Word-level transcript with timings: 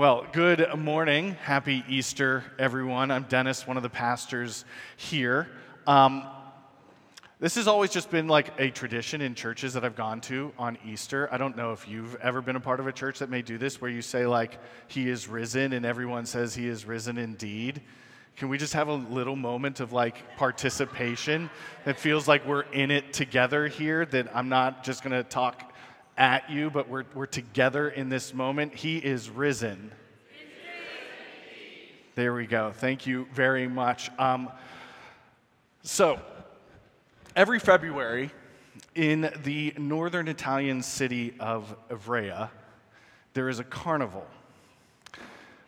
Well, 0.00 0.24
good 0.32 0.66
morning. 0.78 1.32
Happy 1.42 1.84
Easter, 1.86 2.42
everyone. 2.58 3.10
I'm 3.10 3.24
Dennis, 3.24 3.66
one 3.66 3.76
of 3.76 3.82
the 3.82 3.90
pastors 3.90 4.64
here. 4.96 5.46
Um, 5.86 6.26
this 7.38 7.56
has 7.56 7.68
always 7.68 7.90
just 7.90 8.10
been 8.10 8.26
like 8.26 8.58
a 8.58 8.70
tradition 8.70 9.20
in 9.20 9.34
churches 9.34 9.74
that 9.74 9.84
I've 9.84 9.96
gone 9.96 10.22
to 10.22 10.54
on 10.58 10.78
Easter. 10.86 11.28
I 11.30 11.36
don't 11.36 11.54
know 11.54 11.72
if 11.72 11.86
you've 11.86 12.14
ever 12.14 12.40
been 12.40 12.56
a 12.56 12.60
part 12.60 12.80
of 12.80 12.86
a 12.86 12.92
church 12.92 13.18
that 13.18 13.28
may 13.28 13.42
do 13.42 13.58
this, 13.58 13.82
where 13.82 13.90
you 13.90 14.00
say, 14.00 14.26
like, 14.26 14.58
He 14.88 15.06
is 15.06 15.28
risen, 15.28 15.74
and 15.74 15.84
everyone 15.84 16.24
says, 16.24 16.54
He 16.54 16.66
is 16.66 16.86
risen 16.86 17.18
indeed. 17.18 17.82
Can 18.38 18.48
we 18.48 18.56
just 18.56 18.72
have 18.72 18.88
a 18.88 18.94
little 18.94 19.36
moment 19.36 19.80
of 19.80 19.92
like 19.92 20.38
participation 20.38 21.50
that 21.84 21.98
feels 21.98 22.26
like 22.26 22.46
we're 22.46 22.62
in 22.62 22.90
it 22.90 23.12
together 23.12 23.68
here? 23.68 24.06
That 24.06 24.34
I'm 24.34 24.48
not 24.48 24.82
just 24.82 25.04
going 25.04 25.12
to 25.12 25.28
talk 25.28 25.69
at 26.20 26.50
you, 26.50 26.68
but 26.68 26.86
we're, 26.86 27.04
we're 27.14 27.24
together 27.24 27.88
in 27.88 28.10
this 28.10 28.34
moment. 28.34 28.74
He 28.74 28.98
is 28.98 29.30
risen. 29.30 29.90
There 32.14 32.34
we 32.34 32.46
go. 32.46 32.72
Thank 32.72 33.06
you 33.06 33.26
very 33.32 33.66
much. 33.66 34.10
Um, 34.18 34.50
so, 35.82 36.20
every 37.34 37.58
February 37.58 38.30
in 38.94 39.32
the 39.44 39.72
northern 39.78 40.28
Italian 40.28 40.82
city 40.82 41.34
of 41.40 41.74
Ivrea, 41.88 42.50
there 43.32 43.48
is 43.48 43.58
a 43.58 43.64
carnival. 43.64 44.26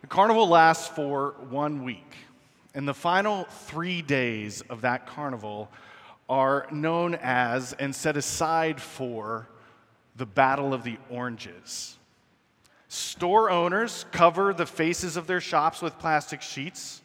The 0.01 0.07
carnival 0.07 0.47
lasts 0.47 0.87
for 0.87 1.33
one 1.49 1.83
week, 1.83 2.13
and 2.75 2.87
the 2.87 2.93
final 2.93 3.45
three 3.45 4.03
days 4.03 4.61
of 4.69 4.81
that 4.81 5.07
carnival 5.07 5.71
are 6.29 6.67
known 6.71 7.15
as 7.15 7.73
and 7.73 7.95
set 7.95 8.17
aside 8.17 8.79
for 8.79 9.47
the 10.15 10.25
Battle 10.25 10.73
of 10.73 10.83
the 10.83 10.97
Oranges. 11.09 11.97
Store 12.87 13.49
owners 13.49 14.05
cover 14.11 14.53
the 14.53 14.65
faces 14.65 15.17
of 15.17 15.25
their 15.25 15.41
shops 15.41 15.81
with 15.81 15.97
plastic 15.97 16.41
sheets. 16.41 17.01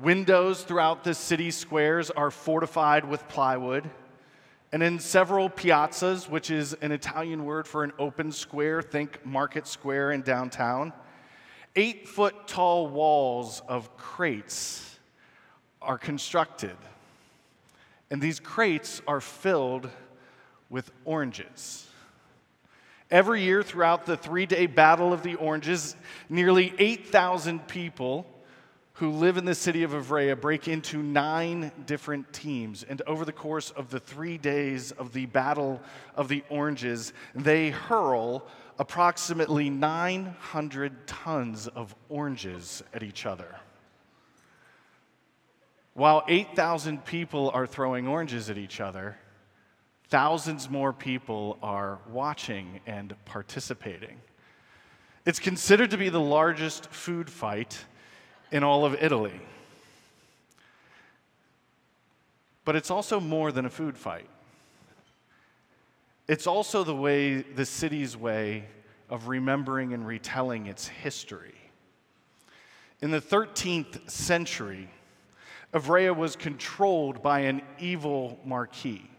Windows 0.00 0.62
throughout 0.62 1.04
the 1.04 1.12
city 1.12 1.50
squares 1.50 2.10
are 2.10 2.30
fortified 2.30 3.04
with 3.04 3.28
plywood. 3.28 3.90
And 4.72 4.82
in 4.82 4.98
several 4.98 5.50
piazzas, 5.50 6.30
which 6.30 6.50
is 6.50 6.74
an 6.74 6.92
Italian 6.92 7.44
word 7.44 7.66
for 7.66 7.84
an 7.84 7.92
open 7.98 8.32
square, 8.32 8.80
think 8.80 9.24
market 9.26 9.66
square 9.66 10.12
in 10.12 10.22
downtown, 10.22 10.94
eight 11.76 12.08
foot 12.08 12.46
tall 12.46 12.86
walls 12.86 13.60
of 13.68 13.94
crates 13.98 14.98
are 15.82 15.98
constructed. 15.98 16.76
And 18.10 18.22
these 18.22 18.40
crates 18.40 19.02
are 19.06 19.20
filled 19.20 19.90
with 20.70 20.90
oranges. 21.04 21.89
Every 23.10 23.42
year 23.42 23.62
throughout 23.62 24.06
the 24.06 24.16
three 24.16 24.46
day 24.46 24.66
Battle 24.66 25.12
of 25.12 25.22
the 25.22 25.34
Oranges, 25.34 25.96
nearly 26.28 26.72
8,000 26.78 27.66
people 27.66 28.24
who 28.94 29.10
live 29.10 29.36
in 29.36 29.46
the 29.46 29.54
city 29.54 29.82
of 29.82 29.92
Ivrea 29.92 30.38
break 30.38 30.68
into 30.68 31.02
nine 31.02 31.72
different 31.86 32.32
teams. 32.32 32.84
And 32.84 33.02
over 33.06 33.24
the 33.24 33.32
course 33.32 33.70
of 33.70 33.90
the 33.90 33.98
three 33.98 34.38
days 34.38 34.92
of 34.92 35.12
the 35.12 35.26
Battle 35.26 35.80
of 36.14 36.28
the 36.28 36.44
Oranges, 36.50 37.12
they 37.34 37.70
hurl 37.70 38.46
approximately 38.78 39.70
900 39.70 41.06
tons 41.06 41.66
of 41.66 41.94
oranges 42.08 42.82
at 42.94 43.02
each 43.02 43.26
other. 43.26 43.56
While 45.94 46.22
8,000 46.28 47.04
people 47.04 47.50
are 47.52 47.66
throwing 47.66 48.06
oranges 48.06 48.50
at 48.50 48.58
each 48.58 48.80
other, 48.80 49.18
Thousands 50.10 50.68
more 50.68 50.92
people 50.92 51.56
are 51.62 52.00
watching 52.10 52.80
and 52.84 53.14
participating. 53.26 54.20
It's 55.24 55.38
considered 55.38 55.92
to 55.92 55.96
be 55.96 56.08
the 56.08 56.20
largest 56.20 56.90
food 56.90 57.30
fight 57.30 57.78
in 58.50 58.64
all 58.64 58.84
of 58.84 59.00
Italy. 59.00 59.40
But 62.64 62.74
it's 62.74 62.90
also 62.90 63.20
more 63.20 63.52
than 63.52 63.66
a 63.66 63.70
food 63.70 63.96
fight. 63.96 64.28
It's 66.26 66.48
also 66.48 66.82
the 66.82 66.94
way, 66.94 67.42
the 67.42 67.64
city's 67.64 68.16
way 68.16 68.64
of 69.10 69.28
remembering 69.28 69.92
and 69.92 70.04
retelling 70.04 70.66
its 70.66 70.88
history. 70.88 71.54
In 73.00 73.12
the 73.12 73.20
13th 73.20 74.10
century, 74.10 74.90
Ivrea 75.72 76.16
was 76.16 76.34
controlled 76.34 77.22
by 77.22 77.40
an 77.40 77.62
evil 77.78 78.40
marquis 78.44 79.09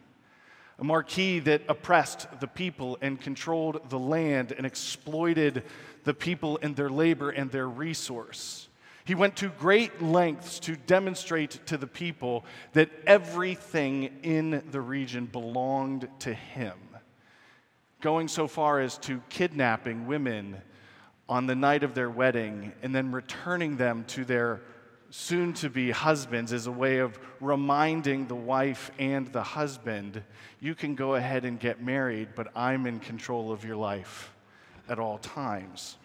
a 0.81 0.83
marquis 0.83 1.37
that 1.39 1.61
oppressed 1.69 2.27
the 2.39 2.47
people 2.47 2.97
and 3.01 3.21
controlled 3.21 3.87
the 3.89 3.99
land 3.99 4.51
and 4.51 4.65
exploited 4.65 5.63
the 6.05 6.13
people 6.13 6.57
and 6.63 6.75
their 6.75 6.89
labor 6.89 7.29
and 7.29 7.51
their 7.51 7.69
resource. 7.69 8.67
He 9.05 9.13
went 9.13 9.35
to 9.37 9.49
great 9.49 10.01
lengths 10.01 10.59
to 10.61 10.75
demonstrate 10.75 11.65
to 11.67 11.77
the 11.77 11.85
people 11.85 12.45
that 12.73 12.89
everything 13.05 14.21
in 14.23 14.63
the 14.71 14.81
region 14.81 15.27
belonged 15.27 16.07
to 16.19 16.33
him, 16.33 16.77
going 18.01 18.27
so 18.27 18.47
far 18.47 18.79
as 18.79 18.97
to 18.99 19.21
kidnapping 19.29 20.07
women 20.07 20.57
on 21.29 21.45
the 21.45 21.55
night 21.55 21.83
of 21.83 21.93
their 21.93 22.09
wedding 22.09 22.73
and 22.81 22.93
then 22.93 23.11
returning 23.11 23.77
them 23.77 24.03
to 24.05 24.25
their 24.25 24.61
soon 25.11 25.51
to 25.51 25.69
be 25.69 25.91
husbands 25.91 26.53
is 26.53 26.67
a 26.67 26.71
way 26.71 26.99
of 26.99 27.19
reminding 27.41 28.27
the 28.27 28.35
wife 28.35 28.91
and 28.97 29.27
the 29.27 29.43
husband 29.43 30.23
you 30.61 30.73
can 30.73 30.95
go 30.95 31.15
ahead 31.15 31.43
and 31.43 31.59
get 31.59 31.83
married, 31.83 32.29
but 32.33 32.47
I'm 32.55 32.87
in 32.87 32.99
control 32.99 33.51
of 33.51 33.65
your 33.65 33.75
life 33.75 34.33
at 34.87 34.99
all 34.99 35.17
times. 35.17 35.97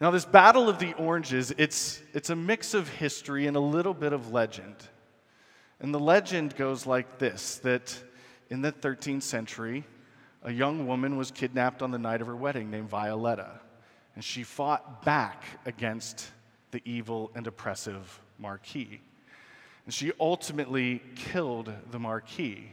Now, 0.00 0.10
this 0.10 0.24
Battle 0.24 0.68
of 0.68 0.78
the 0.78 0.92
Oranges, 0.94 1.52
it's, 1.58 2.00
it's 2.12 2.30
a 2.30 2.36
mix 2.36 2.72
of 2.72 2.88
history 2.88 3.46
and 3.46 3.56
a 3.56 3.60
little 3.60 3.94
bit 3.94 4.12
of 4.12 4.30
legend. 4.30 4.76
And 5.80 5.92
the 5.92 6.00
legend 6.00 6.54
goes 6.54 6.86
like 6.86 7.18
this 7.18 7.56
that 7.58 7.98
in 8.48 8.62
the 8.62 8.72
13th 8.72 9.22
century, 9.22 9.84
a 10.42 10.52
young 10.52 10.86
woman 10.86 11.16
was 11.16 11.32
kidnapped 11.32 11.82
on 11.82 11.90
the 11.90 11.98
night 11.98 12.20
of 12.20 12.28
her 12.28 12.36
wedding 12.36 12.70
named 12.70 12.88
Violetta. 12.88 13.60
And 14.14 14.22
she 14.22 14.44
fought 14.44 15.02
back 15.02 15.44
against 15.64 16.30
the 16.70 16.82
evil 16.84 17.30
and 17.34 17.46
oppressive 17.46 18.20
Marquis. 18.38 19.00
And 19.84 19.94
she 19.94 20.12
ultimately 20.18 21.02
killed 21.14 21.72
the 21.90 21.98
Marquis, 21.98 22.72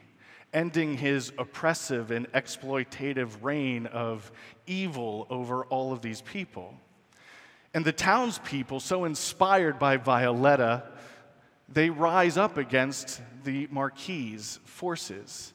ending 0.54 0.98
his 0.98 1.32
oppressive 1.38 2.12
and 2.12 2.32
exploitative 2.32 3.30
reign 3.42 3.86
of 3.88 4.32
evil 4.68 5.28
over 5.30 5.66
all 5.66 5.94
of 5.94 6.02
these 6.02 6.22
people. 6.22 6.74
And 7.74 7.84
the 7.84 7.92
townspeople, 7.92 8.80
so 8.80 9.06
inspired 9.06 9.80
by 9.80 9.98
Violetta, 9.98 10.84
they 11.70 11.90
rise 11.90 12.38
up 12.38 12.58
against 12.58 13.22
the 13.44 13.68
Marquis's 13.72 14.60
forces. 14.64 15.54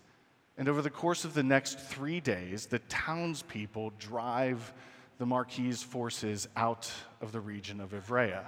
And 0.56 0.69
over 0.69 0.82
the 0.82 0.91
course 0.91 1.25
of 1.25 1.34
the 1.34 1.44
next 1.44 1.78
three 1.78 2.19
days, 2.19 2.66
the 2.66 2.81
townspeople 2.81 3.93
drive 3.99 4.72
the 5.19 5.27
Marquis's 5.27 5.83
forces 5.83 6.49
out 6.56 6.91
of 7.21 7.33
the 7.33 7.41
region 7.41 7.81
of 7.81 7.91
Ivrea. 7.91 8.45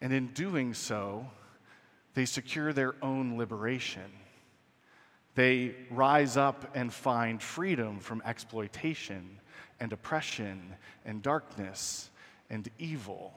And 0.00 0.12
in 0.12 0.28
doing 0.28 0.74
so, 0.74 1.26
they 2.14 2.24
secure 2.24 2.72
their 2.72 2.94
own 3.02 3.36
liberation. 3.36 4.10
They 5.34 5.74
rise 5.90 6.38
up 6.38 6.74
and 6.74 6.92
find 6.92 7.42
freedom 7.42 8.00
from 8.00 8.22
exploitation 8.24 9.38
and 9.78 9.92
oppression 9.92 10.74
and 11.04 11.22
darkness 11.22 12.10
and 12.48 12.68
evil. 12.78 13.34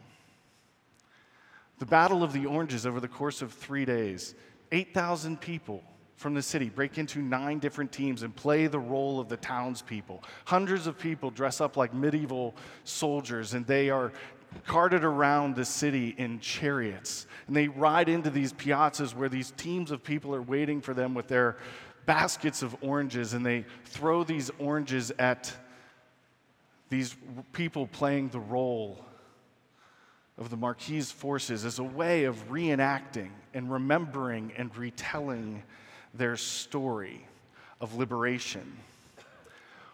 The 1.79 1.85
Battle 1.85 2.23
of 2.23 2.31
the 2.31 2.45
Oranges 2.45 2.85
over 2.85 3.01
the 3.01 3.09
course 3.09 3.41
of 3.41 3.53
three 3.53 3.83
days, 3.83 4.35
8,000 4.71 5.41
people 5.41 5.83
from 6.19 6.33
the 6.33 6.41
city 6.41 6.67
break 6.67 6.97
into 6.97 7.19
nine 7.19 7.59
different 7.59 7.93
teams 7.93 8.23
and 8.23 8.35
play 8.35 8.67
the 8.67 8.77
role 8.77 9.21
of 9.21 9.29
the 9.29 9.37
townspeople. 9.37 10.21
Hundreds 10.43 10.85
of 10.85 10.99
people 10.99 11.31
dress 11.31 11.61
up 11.61 11.77
like 11.77 11.93
medieval 11.93 12.53
soldiers 12.83 13.53
and 13.53 13.65
they 13.65 13.89
are 13.89 14.11
carted 14.65 15.05
around 15.05 15.55
the 15.55 15.63
city 15.63 16.15
in 16.17 16.37
chariots. 16.41 17.25
And 17.47 17.55
they 17.55 17.69
ride 17.69 18.09
into 18.09 18.29
these 18.29 18.51
piazzas 18.51 19.15
where 19.15 19.29
these 19.29 19.51
teams 19.51 19.91
of 19.91 20.03
people 20.03 20.35
are 20.35 20.41
waiting 20.41 20.81
for 20.81 20.93
them 20.93 21.13
with 21.13 21.29
their 21.29 21.55
baskets 22.05 22.63
of 22.63 22.75
oranges 22.81 23.33
and 23.33 23.45
they 23.45 23.63
throw 23.85 24.25
these 24.25 24.51
oranges 24.59 25.13
at 25.19 25.55
these 26.89 27.15
people 27.53 27.87
playing 27.87 28.27
the 28.27 28.41
role 28.41 29.05
of 30.37 30.49
the 30.49 30.57
Marquis's 30.57 31.13
forces 31.13 31.63
as 31.63 31.79
a 31.79 31.83
way 31.83 32.25
of 32.25 32.49
reenacting 32.49 33.29
and 33.53 33.71
remembering 33.71 34.51
and 34.57 34.75
retelling 34.75 35.63
their 36.13 36.37
story 36.37 37.25
of 37.81 37.95
liberation. 37.95 38.77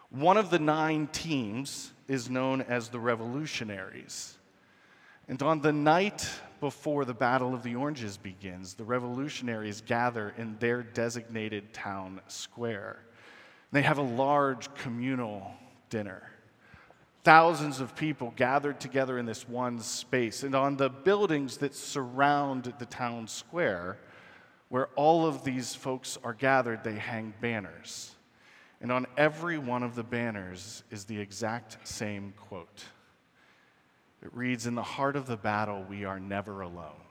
One 0.10 0.38
of 0.38 0.50
the 0.50 0.60
nine 0.60 1.08
teams 1.08 1.92
is 2.08 2.30
known 2.30 2.62
as 2.62 2.90
the 2.90 3.00
Revolutionaries. 3.00 4.38
And 5.28 5.42
on 5.42 5.62
the 5.62 5.74
night 5.74 6.30
before 6.60 7.04
the 7.06 7.14
Battle 7.14 7.54
of 7.54 7.64
the 7.64 7.76
Oranges 7.76 8.18
begins, 8.18 8.76
the 8.76 8.84
revolutionaries 8.84 9.82
gather 9.82 10.34
in 10.38 10.58
their 10.60 10.84
designated 10.84 11.74
town 11.74 12.22
square. 12.28 13.00
They 13.72 13.82
have 13.82 13.98
a 13.98 14.04
large 14.04 14.74
communal 14.76 15.52
dinner. 15.90 16.24
Thousands 17.24 17.80
of 17.80 17.96
people 17.96 18.34
gathered 18.36 18.80
together 18.80 19.18
in 19.18 19.26
this 19.26 19.50
one 19.50 19.80
space. 19.80 20.44
And 20.44 20.54
on 20.54 20.78
the 20.78 20.90
buildings 20.90 21.58
that 21.58 21.74
surround 21.74 22.72
the 22.78 22.86
town 22.86 23.28
square, 23.28 23.98
where 24.70 24.88
all 24.96 25.26
of 25.26 25.44
these 25.44 25.76
folks 25.76 26.18
are 26.24 26.34
gathered, 26.34 26.84
they 26.84 26.96
hang 26.96 27.34
banners. 27.42 28.14
And 28.82 28.92
on 28.92 29.06
every 29.18 29.58
one 29.58 29.84
of 29.84 29.96
the 29.96 30.04
banners 30.04 30.84
is 30.92 31.06
the 31.06 31.20
exact 31.20 31.88
same 31.88 32.34
quote. 32.38 32.86
It 34.22 34.30
reads 34.34 34.66
In 34.68 34.76
the 34.76 34.84
heart 34.84 35.16
of 35.16 35.28
the 35.28 35.38
battle, 35.38 35.86
we 35.88 36.06
are 36.06 36.20
never 36.20 36.62
alone. 36.62 37.02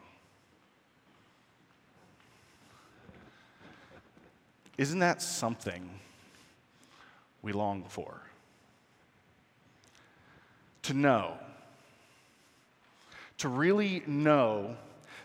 Isn't 4.76 4.98
that 4.98 5.22
something 5.22 5.88
we 7.42 7.52
long 7.52 7.84
for? 7.84 8.20
to 10.84 10.94
know. 10.94 11.34
To 13.38 13.48
really 13.48 14.02
know 14.06 14.76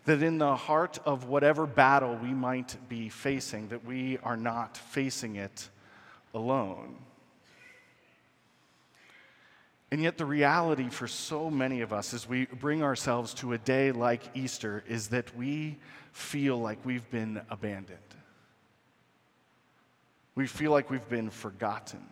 that 0.10 0.24
in 0.24 0.40
the 0.40 0.56
heart 0.56 0.98
of 1.06 1.26
whatever 1.26 1.68
battle 1.68 2.16
we 2.16 2.34
might 2.34 2.76
be 2.90 3.10
facing, 3.10 3.68
that 3.68 3.86
we 3.86 4.18
are 4.24 4.36
not 4.36 4.76
facing 4.76 5.36
it 5.36 5.70
alone. 6.34 6.96
And 9.92 10.02
yet, 10.02 10.18
the 10.18 10.26
reality 10.26 10.90
for 10.90 11.08
so 11.08 11.52
many 11.52 11.82
of 11.82 11.94
us 11.94 12.16
as 12.16 12.28
we 12.28 12.48
bring 12.48 12.82
ourselves 12.82 13.36
to 13.36 13.54
a 13.54 13.60
day 13.60 13.92
like 13.92 14.24
Easter 14.36 14.84
is 14.88 15.10
that 15.10 15.38
we 15.38 15.78
feel 16.12 16.58
like 16.58 16.84
we've 16.84 17.08
been 17.12 17.40
abandoned. 17.52 18.00
We 20.34 20.48
feel 20.48 20.72
like 20.72 20.90
we've 20.90 21.08
been 21.08 21.30
forgotten. 21.30 22.04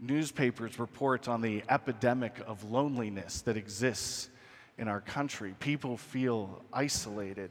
Newspapers 0.00 0.80
report 0.80 1.28
on 1.28 1.40
the 1.40 1.62
epidemic 1.68 2.34
of 2.48 2.64
loneliness 2.64 3.42
that 3.42 3.56
exists 3.56 4.30
in 4.78 4.88
our 4.88 5.00
country. 5.00 5.54
People 5.60 5.96
feel 5.96 6.62
isolated. 6.72 7.50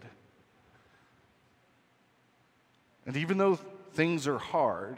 And 3.06 3.18
even 3.18 3.38
though 3.38 3.56
things 3.94 4.28
are 4.28 4.38
hard, 4.38 4.98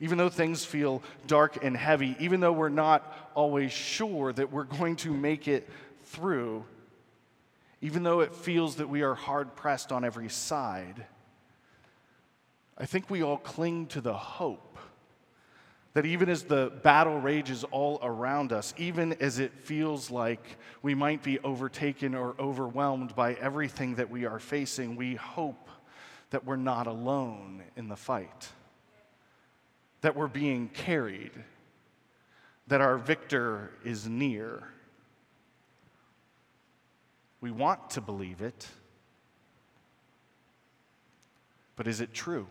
even 0.00 0.16
though 0.16 0.30
things 0.30 0.64
feel 0.64 1.02
dark 1.26 1.62
and 1.62 1.76
heavy, 1.76 2.16
even 2.18 2.40
though 2.40 2.52
we're 2.52 2.68
not 2.70 3.30
always 3.34 3.72
sure 3.72 4.32
that 4.32 4.50
we're 4.50 4.64
going 4.64 4.96
to 4.96 5.12
make 5.12 5.46
it 5.46 5.68
through, 6.06 6.64
even 7.82 8.02
though 8.02 8.20
it 8.20 8.34
feels 8.34 8.76
that 8.76 8.88
we 8.88 9.02
are 9.02 9.14
hard 9.14 9.54
pressed 9.56 9.92
on 9.92 10.04
every 10.04 10.28
side, 10.28 11.06
I 12.78 12.86
think 12.86 13.10
we 13.10 13.22
all 13.22 13.36
cling 13.36 13.86
to 13.88 14.00
the 14.00 14.14
hope 14.14 14.69
that 15.92 16.06
even 16.06 16.28
as 16.28 16.44
the 16.44 16.72
battle 16.82 17.18
rages 17.20 17.64
all 17.64 17.98
around 18.02 18.52
us, 18.52 18.72
even 18.76 19.12
as 19.14 19.38
it 19.40 19.52
feels 19.52 20.10
like 20.10 20.56
we 20.82 20.94
might 20.94 21.22
be 21.22 21.40
overtaken 21.40 22.14
or 22.14 22.34
overwhelmed 22.38 23.14
by 23.16 23.34
everything 23.34 23.96
that 23.96 24.08
we 24.08 24.24
are 24.24 24.38
facing, 24.38 24.94
we 24.94 25.16
hope 25.16 25.68
that 26.30 26.44
we're 26.44 26.56
not 26.56 26.86
alone 26.86 27.62
in 27.76 27.88
the 27.88 27.96
fight, 27.96 28.48
that 30.00 30.14
we're 30.14 30.28
being 30.28 30.68
carried, 30.68 31.32
that 32.68 32.80
our 32.80 32.96
victor 32.96 33.72
is 33.84 34.08
near. 34.08 34.62
We 37.40 37.50
want 37.50 37.90
to 37.90 38.00
believe 38.00 38.42
it, 38.42 38.68
but 41.74 41.88
is 41.88 42.00
it 42.00 42.14
true? 42.14 42.46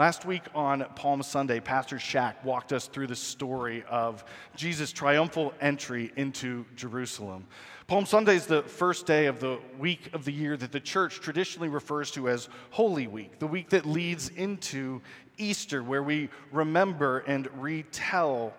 Last 0.00 0.24
week 0.24 0.44
on 0.54 0.86
Palm 0.96 1.22
Sunday, 1.22 1.60
Pastor 1.60 1.98
Shack 1.98 2.42
walked 2.42 2.72
us 2.72 2.86
through 2.86 3.08
the 3.08 3.14
story 3.14 3.84
of 3.86 4.24
Jesus' 4.56 4.92
triumphal 4.92 5.52
entry 5.60 6.10
into 6.16 6.64
Jerusalem. 6.74 7.46
Palm 7.86 8.06
Sunday 8.06 8.34
is 8.34 8.46
the 8.46 8.62
first 8.62 9.04
day 9.04 9.26
of 9.26 9.40
the 9.40 9.58
week 9.78 10.08
of 10.14 10.24
the 10.24 10.32
year 10.32 10.56
that 10.56 10.72
the 10.72 10.80
church 10.80 11.20
traditionally 11.20 11.68
refers 11.68 12.10
to 12.12 12.30
as 12.30 12.48
Holy 12.70 13.08
Week, 13.08 13.38
the 13.40 13.46
week 13.46 13.68
that 13.68 13.84
leads 13.84 14.30
into 14.30 15.02
Easter, 15.36 15.82
where 15.82 16.02
we 16.02 16.30
remember 16.50 17.18
and 17.26 17.46
retell 17.60 18.54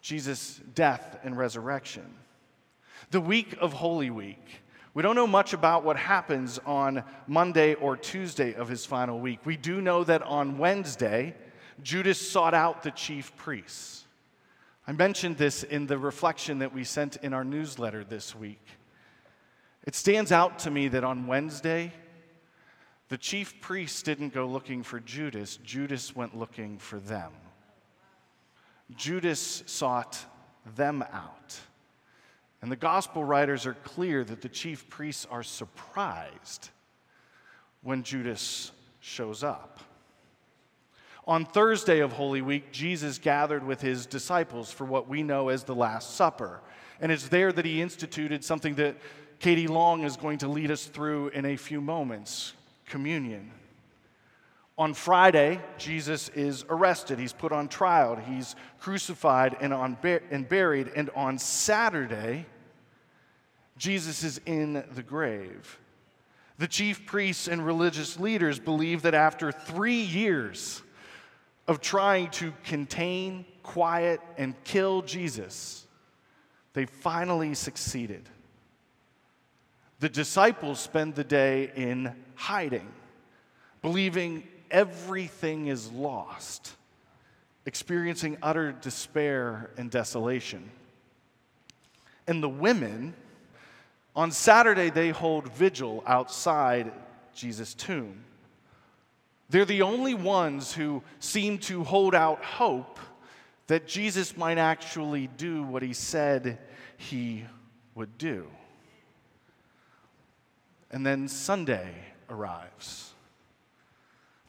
Jesus' 0.00 0.58
death 0.74 1.18
and 1.22 1.36
resurrection. 1.36 2.14
The 3.10 3.20
week 3.20 3.58
of 3.60 3.74
Holy 3.74 4.08
Week 4.08 4.61
we 4.94 5.02
don't 5.02 5.16
know 5.16 5.26
much 5.26 5.54
about 5.54 5.84
what 5.84 5.96
happens 5.96 6.58
on 6.66 7.04
Monday 7.26 7.74
or 7.74 7.96
Tuesday 7.96 8.54
of 8.54 8.68
his 8.68 8.84
final 8.84 9.18
week. 9.18 9.40
We 9.46 9.56
do 9.56 9.80
know 9.80 10.04
that 10.04 10.22
on 10.22 10.58
Wednesday, 10.58 11.34
Judas 11.82 12.20
sought 12.20 12.52
out 12.52 12.82
the 12.82 12.90
chief 12.90 13.34
priests. 13.36 14.04
I 14.86 14.92
mentioned 14.92 15.38
this 15.38 15.62
in 15.62 15.86
the 15.86 15.96
reflection 15.96 16.58
that 16.58 16.74
we 16.74 16.84
sent 16.84 17.16
in 17.16 17.32
our 17.32 17.44
newsletter 17.44 18.04
this 18.04 18.34
week. 18.34 18.64
It 19.84 19.94
stands 19.94 20.30
out 20.30 20.58
to 20.60 20.70
me 20.70 20.88
that 20.88 21.04
on 21.04 21.26
Wednesday, 21.26 21.92
the 23.08 23.18
chief 23.18 23.60
priests 23.60 24.02
didn't 24.02 24.34
go 24.34 24.46
looking 24.46 24.82
for 24.82 25.00
Judas, 25.00 25.58
Judas 25.58 26.14
went 26.14 26.36
looking 26.36 26.78
for 26.78 26.98
them. 26.98 27.32
Judas 28.94 29.62
sought 29.66 30.24
them 30.76 31.02
out. 31.12 31.58
And 32.62 32.70
the 32.70 32.76
gospel 32.76 33.24
writers 33.24 33.66
are 33.66 33.74
clear 33.74 34.22
that 34.24 34.40
the 34.40 34.48
chief 34.48 34.88
priests 34.88 35.26
are 35.30 35.42
surprised 35.42 36.70
when 37.82 38.04
Judas 38.04 38.70
shows 39.00 39.42
up. 39.42 39.80
On 41.26 41.44
Thursday 41.44 42.00
of 42.00 42.12
Holy 42.12 42.40
Week, 42.40 42.72
Jesus 42.72 43.18
gathered 43.18 43.64
with 43.64 43.80
his 43.80 44.06
disciples 44.06 44.72
for 44.72 44.84
what 44.84 45.08
we 45.08 45.22
know 45.22 45.48
as 45.48 45.64
the 45.64 45.74
Last 45.74 46.14
Supper. 46.14 46.60
And 47.00 47.12
it's 47.12 47.28
there 47.28 47.52
that 47.52 47.64
he 47.64 47.82
instituted 47.82 48.44
something 48.44 48.76
that 48.76 48.96
Katie 49.40 49.66
Long 49.66 50.04
is 50.04 50.16
going 50.16 50.38
to 50.38 50.48
lead 50.48 50.70
us 50.70 50.84
through 50.84 51.28
in 51.28 51.44
a 51.44 51.56
few 51.56 51.80
moments 51.80 52.54
communion. 52.86 53.50
On 54.78 54.94
Friday, 54.94 55.60
Jesus 55.76 56.30
is 56.30 56.64
arrested. 56.68 57.18
He's 57.18 57.32
put 57.32 57.52
on 57.52 57.68
trial. 57.68 58.16
He's 58.16 58.56
crucified 58.80 59.56
and, 59.60 59.72
on, 59.72 59.98
and 60.30 60.48
buried. 60.48 60.90
And 60.96 61.10
on 61.10 61.38
Saturday, 61.38 62.46
Jesus 63.76 64.24
is 64.24 64.40
in 64.46 64.84
the 64.94 65.02
grave. 65.02 65.78
The 66.58 66.68
chief 66.68 67.04
priests 67.06 67.48
and 67.48 67.64
religious 67.64 68.18
leaders 68.18 68.58
believe 68.58 69.02
that 69.02 69.14
after 69.14 69.52
three 69.52 70.00
years 70.00 70.82
of 71.66 71.80
trying 71.80 72.30
to 72.30 72.52
contain, 72.64 73.44
quiet, 73.62 74.20
and 74.38 74.54
kill 74.64 75.02
Jesus, 75.02 75.86
they 76.72 76.86
finally 76.86 77.54
succeeded. 77.54 78.28
The 80.00 80.08
disciples 80.08 80.80
spend 80.80 81.14
the 81.14 81.24
day 81.24 81.70
in 81.76 82.14
hiding, 82.34 82.88
believing 83.82 84.46
everything 84.72 85.68
is 85.68 85.92
lost, 85.92 86.74
experiencing 87.66 88.38
utter 88.42 88.72
despair 88.72 89.70
and 89.76 89.90
desolation. 89.90 90.70
And 92.26 92.42
the 92.42 92.48
women 92.48 93.14
on 94.14 94.30
Saturday, 94.30 94.90
they 94.90 95.10
hold 95.10 95.52
vigil 95.52 96.02
outside 96.06 96.92
Jesus' 97.34 97.74
tomb. 97.74 98.24
They're 99.48 99.64
the 99.64 99.82
only 99.82 100.14
ones 100.14 100.72
who 100.72 101.02
seem 101.20 101.58
to 101.58 101.84
hold 101.84 102.14
out 102.14 102.42
hope 102.44 102.98
that 103.66 103.86
Jesus 103.86 104.36
might 104.36 104.58
actually 104.58 105.28
do 105.28 105.62
what 105.62 105.82
he 105.82 105.92
said 105.92 106.58
he 106.96 107.44
would 107.94 108.18
do. 108.18 108.46
And 110.90 111.06
then 111.06 111.28
Sunday 111.28 111.94
arrives. 112.28 113.11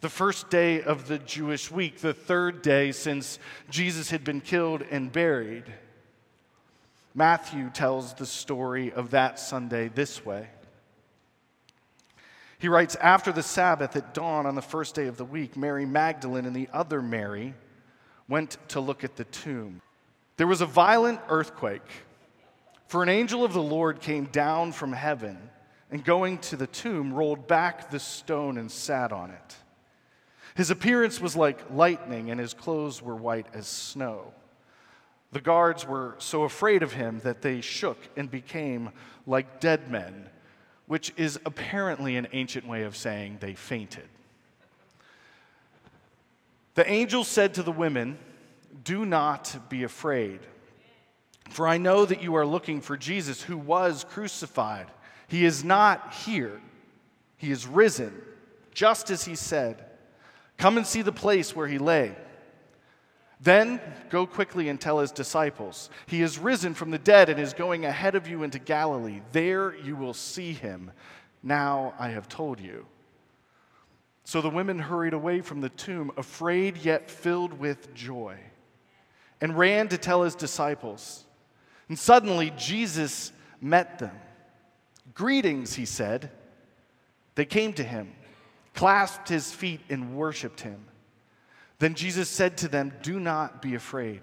The 0.03 0.09
first 0.09 0.49
day 0.49 0.81
of 0.81 1.07
the 1.07 1.17
Jewish 1.17 1.71
week, 1.71 1.99
the 1.99 2.13
third 2.13 2.61
day 2.61 2.91
since 2.91 3.39
Jesus 3.69 4.09
had 4.09 4.25
been 4.25 4.41
killed 4.41 4.83
and 4.91 5.09
buried. 5.09 5.63
Matthew 7.15 7.69
tells 7.69 8.13
the 8.13 8.25
story 8.25 8.91
of 8.91 9.11
that 9.11 9.39
Sunday 9.39 9.87
this 9.87 10.25
way. 10.25 10.49
He 12.59 12.67
writes 12.67 12.97
After 12.97 13.31
the 13.31 13.41
Sabbath 13.41 13.95
at 13.95 14.13
dawn 14.13 14.45
on 14.45 14.55
the 14.55 14.61
first 14.61 14.93
day 14.93 15.07
of 15.07 15.15
the 15.15 15.23
week, 15.23 15.55
Mary 15.55 15.85
Magdalene 15.85 16.45
and 16.45 16.53
the 16.53 16.67
other 16.73 17.01
Mary 17.01 17.53
went 18.27 18.57
to 18.67 18.81
look 18.81 19.05
at 19.05 19.15
the 19.15 19.23
tomb. 19.23 19.81
There 20.35 20.47
was 20.47 20.59
a 20.59 20.65
violent 20.65 21.21
earthquake, 21.29 21.89
for 22.89 23.03
an 23.03 23.09
angel 23.09 23.45
of 23.45 23.53
the 23.53 23.63
Lord 23.63 24.01
came 24.01 24.25
down 24.25 24.73
from 24.73 24.91
heaven 24.91 25.37
and 25.91 26.03
going 26.03 26.39
to 26.39 26.57
the 26.57 26.67
tomb, 26.67 27.13
rolled 27.13 27.47
back 27.47 27.89
the 27.89 28.01
stone 28.01 28.57
and 28.57 28.69
sat 28.69 29.13
on 29.13 29.31
it. 29.31 29.55
His 30.55 30.69
appearance 30.69 31.19
was 31.19 31.35
like 31.35 31.71
lightning, 31.71 32.29
and 32.29 32.39
his 32.39 32.53
clothes 32.53 33.01
were 33.01 33.15
white 33.15 33.47
as 33.53 33.67
snow. 33.67 34.33
The 35.31 35.41
guards 35.41 35.87
were 35.87 36.15
so 36.19 36.43
afraid 36.43 36.83
of 36.83 36.93
him 36.93 37.19
that 37.23 37.41
they 37.41 37.59
shook 37.61 37.97
and 38.15 38.29
became 38.29 38.91
like 39.25 39.59
dead 39.59 39.89
men, 39.89 40.29
which 40.85 41.11
is 41.17 41.39
apparently 41.45 42.17
an 42.17 42.27
ancient 42.33 42.67
way 42.67 42.83
of 42.83 42.95
saying 42.95 43.37
they 43.39 43.55
fainted. 43.55 44.07
The 46.75 46.89
angel 46.89 47.23
said 47.23 47.55
to 47.55 47.63
the 47.63 47.71
women, 47.71 48.19
Do 48.83 49.05
not 49.05 49.69
be 49.69 49.83
afraid, 49.83 50.39
for 51.49 51.67
I 51.67 51.77
know 51.77 52.05
that 52.05 52.21
you 52.21 52.35
are 52.35 52.45
looking 52.45 52.79
for 52.79 52.95
Jesus 52.95 53.41
who 53.41 53.57
was 53.57 54.03
crucified. 54.03 54.87
He 55.27 55.45
is 55.45 55.63
not 55.63 56.13
here, 56.13 56.61
he 57.37 57.49
is 57.49 57.65
risen, 57.65 58.13
just 58.71 59.09
as 59.09 59.25
he 59.25 59.35
said. 59.35 59.83
Come 60.57 60.77
and 60.77 60.87
see 60.87 61.01
the 61.01 61.11
place 61.11 61.55
where 61.55 61.67
he 61.67 61.77
lay. 61.77 62.15
Then 63.41 63.81
go 64.09 64.25
quickly 64.25 64.69
and 64.69 64.79
tell 64.79 64.99
his 64.99 65.11
disciples, 65.11 65.89
He 66.05 66.21
is 66.21 66.39
risen 66.39 66.73
from 66.73 66.91
the 66.91 66.97
dead 66.97 67.27
and 67.27 67.39
is 67.39 67.53
going 67.53 67.83
ahead 67.83 68.15
of 68.15 68.27
you 68.27 68.43
into 68.43 68.57
Galilee. 68.57 69.21
There 69.33 69.75
you 69.75 69.97
will 69.97 70.13
see 70.13 70.53
him. 70.53 70.91
Now 71.41 71.93
I 71.99 72.09
have 72.09 72.29
told 72.29 72.61
you. 72.61 72.85
So 74.23 74.41
the 74.41 74.49
women 74.49 74.79
hurried 74.79 75.13
away 75.13 75.41
from 75.41 75.59
the 75.59 75.69
tomb, 75.69 76.11
afraid 76.15 76.77
yet 76.77 77.09
filled 77.09 77.59
with 77.59 77.93
joy, 77.93 78.37
and 79.41 79.57
ran 79.57 79.89
to 79.89 79.97
tell 79.97 80.23
his 80.23 80.35
disciples. 80.35 81.25
And 81.89 81.99
suddenly 81.99 82.53
Jesus 82.57 83.33
met 83.59 83.99
them. 83.99 84.17
Greetings, 85.13 85.73
he 85.73 85.85
said. 85.85 86.31
They 87.35 87.45
came 87.45 87.73
to 87.73 87.83
him, 87.83 88.13
clasped 88.73 89.29
his 89.29 89.51
feet, 89.51 89.81
and 89.89 90.15
worshiped 90.15 90.61
him. 90.61 90.85
Then 91.79 91.95
Jesus 91.95 92.29
said 92.29 92.57
to 92.57 92.67
them, 92.67 92.93
Do 93.01 93.19
not 93.19 93.61
be 93.61 93.75
afraid. 93.75 94.21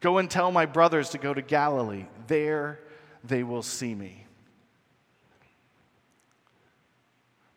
Go 0.00 0.18
and 0.18 0.30
tell 0.30 0.50
my 0.50 0.66
brothers 0.66 1.10
to 1.10 1.18
go 1.18 1.32
to 1.32 1.42
Galilee. 1.42 2.06
There 2.26 2.80
they 3.24 3.42
will 3.42 3.62
see 3.62 3.94
me. 3.94 4.26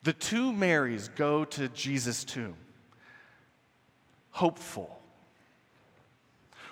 The 0.03 0.13
two 0.13 0.53
Marys 0.53 1.10
go 1.15 1.46
to 1.46 1.67
Jesus' 1.70 2.24
tomb, 2.24 2.55
hopeful, 4.29 5.01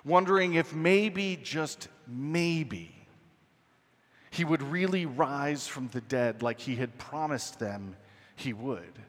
wondering 0.05 0.53
if 0.53 0.71
maybe, 0.75 1.39
just 1.41 1.87
maybe, 2.07 2.93
he 4.29 4.45
would 4.45 4.61
really 4.61 5.07
rise 5.07 5.67
from 5.67 5.87
the 5.87 6.01
dead 6.01 6.43
like 6.43 6.59
he 6.59 6.75
had 6.75 6.97
promised 6.99 7.57
them 7.57 7.95
he 8.35 8.53
would. 8.53 8.99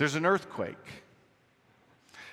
There's 0.00 0.14
an 0.14 0.24
earthquake 0.24 0.78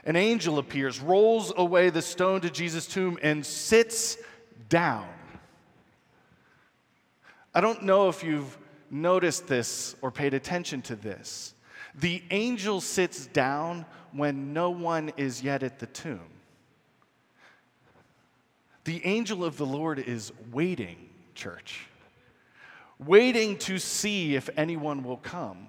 an 0.06 0.16
angel 0.16 0.58
appears, 0.58 1.02
rolls 1.02 1.52
away 1.58 1.90
the 1.90 2.02
stone 2.02 2.40
to 2.40 2.50
Jesus' 2.50 2.88
tomb, 2.88 3.20
and 3.22 3.46
sits 3.46 4.18
down. 4.70 5.10
I 7.54 7.60
don't 7.60 7.84
know 7.84 8.08
if 8.08 8.24
you've 8.24 8.58
noticed 8.90 9.48
this 9.48 9.98
or 10.02 10.10
paid 10.10 10.34
attention 10.34 10.82
to 10.84 10.96
this. 10.96 11.56
The 11.94 12.24
angel 12.32 12.80
sits 12.80 13.28
down 13.28 13.86
when 14.14 14.54
no 14.54 14.70
one 14.70 15.12
is 15.18 15.44
yet 15.44 15.62
at 15.62 15.78
the 15.78 15.88
tomb. 15.88 16.30
The 18.86 19.06
angel 19.06 19.44
of 19.44 19.58
the 19.58 19.66
Lord 19.66 20.00
is 20.00 20.32
waiting, 20.54 21.10
church, 21.36 21.86
waiting 22.98 23.58
to 23.58 23.78
see 23.78 24.38
if 24.38 24.50
anyone 24.56 25.04
will 25.04 25.18
come 25.18 25.68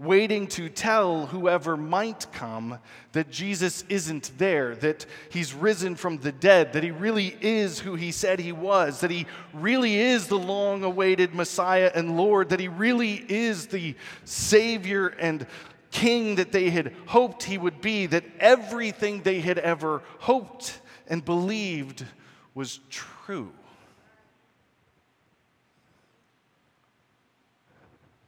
waiting 0.00 0.46
to 0.46 0.70
tell 0.70 1.26
whoever 1.26 1.76
might 1.76 2.26
come 2.32 2.78
that 3.12 3.30
Jesus 3.30 3.84
isn't 3.90 4.32
there, 4.38 4.74
that 4.76 5.04
he's 5.28 5.52
risen 5.52 5.94
from 5.94 6.16
the 6.16 6.32
dead, 6.32 6.72
that 6.72 6.82
he 6.82 6.90
really 6.90 7.36
is 7.42 7.80
who 7.80 7.96
he 7.96 8.10
said 8.10 8.40
he 8.40 8.50
was, 8.50 9.00
that 9.00 9.10
he 9.10 9.26
really 9.52 9.96
is 9.96 10.26
the 10.26 10.38
long 10.38 10.82
awaited 10.84 11.34
Messiah 11.34 11.92
and 11.94 12.16
Lord, 12.16 12.48
that 12.48 12.60
he 12.60 12.68
really 12.68 13.22
is 13.28 13.66
the 13.66 13.94
Savior 14.24 15.08
and 15.08 15.46
King 15.90 16.36
that 16.36 16.50
they 16.50 16.70
had 16.70 16.94
hoped 17.06 17.42
he 17.42 17.58
would 17.58 17.82
be, 17.82 18.06
that 18.06 18.24
everything 18.38 19.20
they 19.20 19.40
had 19.40 19.58
ever 19.58 20.02
hoped 20.20 20.80
and 21.08 21.22
believed 21.22 22.06
was 22.54 22.80
true. 22.88 23.52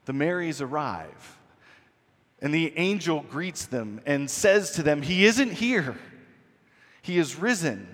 The 0.05 0.13
Marys 0.13 0.61
arrive. 0.61 1.39
And 2.43 2.53
the 2.53 2.77
angel 2.77 3.25
greets 3.31 3.67
them 3.67 4.01
and 4.05 4.29
says 4.29 4.73
to 4.73 4.83
them, 4.83 5.01
He 5.01 5.25
isn't 5.25 5.53
here, 5.53 5.97
He 7.01 7.17
is 7.17 7.37
risen. 7.37 7.89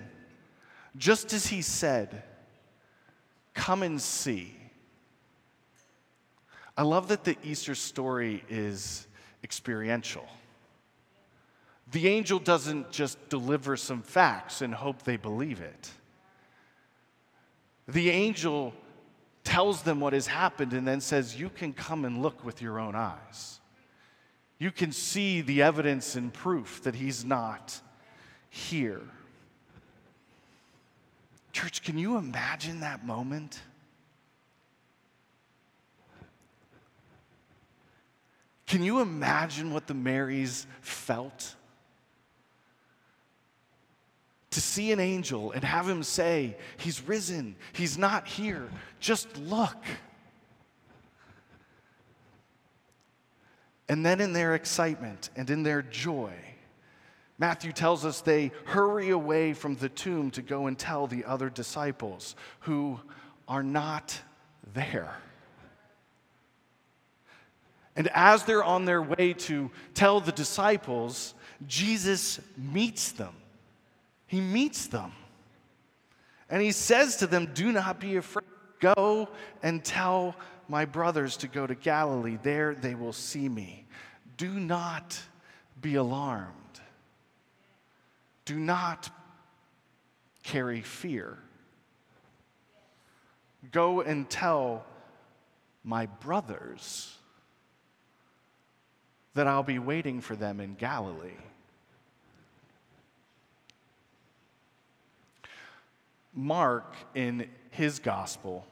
Just 0.97 1.31
as 1.33 1.47
He 1.47 1.61
said, 1.61 2.23
Come 3.53 3.83
and 3.83 4.01
see. 4.01 4.55
I 6.75 6.81
love 6.81 7.09
that 7.09 7.25
the 7.25 7.37
Easter 7.43 7.75
story 7.75 8.43
is 8.49 9.07
experiential. 9.43 10.25
The 11.91 12.07
angel 12.07 12.39
doesn't 12.39 12.91
just 12.91 13.29
deliver 13.29 13.77
some 13.77 14.01
facts 14.01 14.61
and 14.61 14.73
hope 14.73 15.03
they 15.03 15.17
believe 15.17 15.61
it. 15.61 15.91
The 17.87 18.09
angel 18.09 18.73
tells 19.43 19.83
them 19.83 19.99
what 19.99 20.13
has 20.13 20.27
happened 20.27 20.73
and 20.73 20.87
then 20.87 21.01
says, 21.01 21.39
You 21.39 21.49
can 21.49 21.73
come 21.73 22.05
and 22.05 22.21
look 22.21 22.43
with 22.43 22.63
your 22.63 22.79
own 22.79 22.95
eyes 22.95 23.58
you 24.59 24.71
can 24.71 24.91
see 24.91 25.39
the 25.39 25.61
evidence 25.61 26.15
and 26.15 26.33
proof 26.33 26.83
that 26.83 26.93
he's 26.93 27.23
not 27.23 27.79
here. 28.49 29.01
Church, 31.53 31.81
can 31.81 31.97
you 31.97 32.17
imagine 32.17 32.81
that 32.81 33.05
moment? 33.05 33.61
Can 38.67 38.83
you 38.83 38.99
imagine 38.99 39.73
what 39.73 39.87
the 39.87 39.93
Marys 39.95 40.67
felt? 40.81 41.55
To 44.51 44.61
see 44.61 44.91
an 44.91 44.99
angel 44.99 45.51
and 45.51 45.63
have 45.63 45.87
him 45.87 46.03
say, 46.03 46.57
He's 46.77 47.01
risen, 47.07 47.55
He's 47.73 47.97
not 47.97 48.27
here, 48.27 48.69
just 48.99 49.37
look. 49.37 49.77
And 53.89 54.05
then 54.05 54.21
in 54.21 54.33
their 54.33 54.53
excitement 54.53 55.31
and 55.35 55.49
in 55.49 55.63
their 55.63 55.81
joy, 55.81 56.31
Matthew 57.39 57.71
tells 57.71 58.05
us 58.05 58.21
they 58.21 58.51
hurry 58.65 59.09
away 59.09 59.53
from 59.53 59.75
the 59.75 59.89
tomb 59.89 60.29
to 60.31 60.43
go 60.43 60.67
and 60.67 60.77
tell 60.77 61.07
the 61.07 61.25
other 61.25 61.49
disciples 61.49 62.35
who 62.61 62.99
are 63.47 63.63
not 63.63 64.21
there. 64.73 65.17
And 67.95 68.09
as 68.13 68.43
they're 68.43 68.63
on 68.63 68.85
their 68.85 69.01
way 69.01 69.33
to 69.33 69.71
tell 69.93 70.21
the 70.21 70.31
disciples, 70.31 71.33
Jesus 71.65 72.39
meets 72.55 73.11
them. 73.11 73.33
He 74.27 74.39
meets 74.39 74.87
them. 74.87 75.11
And 76.49 76.61
he 76.61 76.71
says 76.71 77.17
to 77.17 77.27
them, 77.27 77.49
Do 77.53 77.71
not 77.71 77.99
be 77.99 78.17
afraid. 78.17 78.45
Go 78.79 79.27
and 79.61 79.83
tell 79.83 80.35
my 80.69 80.85
brothers 80.85 81.35
to 81.37 81.47
go 81.47 81.65
to 81.65 81.75
Galilee. 81.75 82.37
There 82.41 82.75
they 82.75 82.95
will 82.95 83.13
see 83.13 83.49
me. 83.49 83.85
Do 84.37 84.51
not 84.51 85.19
be 85.81 85.95
alarmed. 85.95 86.53
Do 88.45 88.57
not 88.57 89.09
carry 90.43 90.81
fear. 90.81 91.37
Go 93.71 94.01
and 94.01 94.29
tell 94.29 94.85
my 95.83 96.05
brothers 96.05 97.15
that 99.33 99.47
I'll 99.47 99.63
be 99.63 99.79
waiting 99.79 100.21
for 100.21 100.35
them 100.35 100.59
in 100.59 100.75
Galilee. 100.75 101.31
Mark, 106.33 106.95
in 107.15 107.49
his 107.71 107.99
gospel, 107.99 108.65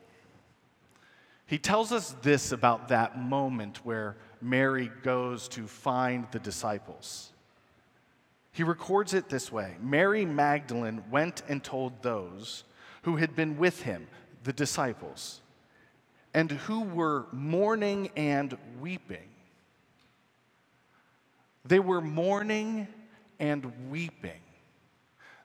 he 1.48 1.58
tells 1.58 1.94
us 1.94 2.13
this 2.22 2.51
about 2.51 2.89
that 2.89 3.18
moment 3.18 3.86
where 3.86 4.18
Mary 4.42 4.92
goes 5.01 5.48
to 5.48 5.66
find 5.66 6.27
the 6.32 6.39
disciples. 6.39 7.32
He 8.51 8.63
records 8.63 9.13
it 9.13 9.30
this 9.30 9.50
way 9.50 9.77
Mary 9.82 10.25
Magdalene 10.25 11.04
went 11.10 11.44
and 11.48 11.63
told 11.63 12.04
those 12.04 12.66
who 13.04 13.16
had 13.16 13.34
been 13.34 13.58
with 13.58 13.84
him, 13.84 14.08
the 14.44 14.51
disciples, 14.51 15.42
and 16.34 16.51
who 16.51 16.82
were 16.82 17.27
mourning 17.32 18.12
and 18.18 18.58
weeping. 18.82 19.30
They 21.63 21.80
were 21.80 22.01
mourning 22.01 22.89
and 23.39 23.89
weeping. 23.89 24.42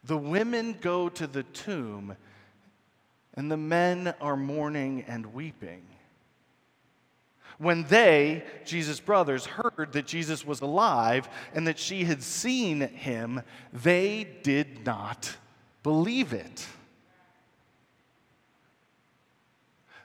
The 0.02 0.18
women 0.18 0.76
go 0.80 1.08
to 1.10 1.28
the 1.28 1.44
tomb, 1.44 2.16
and 3.34 3.48
the 3.48 3.56
men 3.56 4.14
are 4.20 4.36
mourning 4.36 5.04
and 5.06 5.26
weeping 5.32 5.82
when 7.58 7.84
they, 7.84 8.44
Jesus' 8.64 9.00
brothers, 9.00 9.46
heard 9.46 9.92
that 9.92 10.06
Jesus 10.06 10.46
was 10.46 10.60
alive 10.60 11.28
and 11.54 11.66
that 11.66 11.78
she 11.78 12.04
had 12.04 12.22
seen 12.22 12.80
him, 12.80 13.42
they 13.72 14.26
did 14.42 14.84
not 14.84 15.36
believe 15.82 16.32
it. 16.32 16.66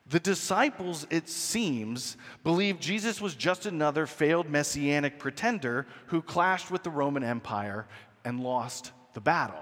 The 0.10 0.20
disciples, 0.20 1.06
it 1.10 1.28
seems, 1.28 2.16
believed 2.44 2.82
Jesus 2.82 3.20
was 3.20 3.36
just 3.36 3.66
another 3.66 4.06
failed 4.06 4.50
messianic 4.50 5.20
pretender 5.20 5.86
who 6.08 6.22
clashed 6.22 6.72
with 6.72 6.84
the 6.84 6.90
Roman 6.90 7.24
Empire 7.24 7.88
and 8.24 8.40
lost 8.40 8.92
the 9.14 9.20
battle. 9.20 9.60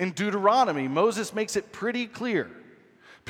In 0.00 0.10
Deuteronomy, 0.12 0.88
Moses 0.88 1.32
makes 1.32 1.54
it 1.54 1.72
pretty 1.72 2.06
clear 2.06 2.50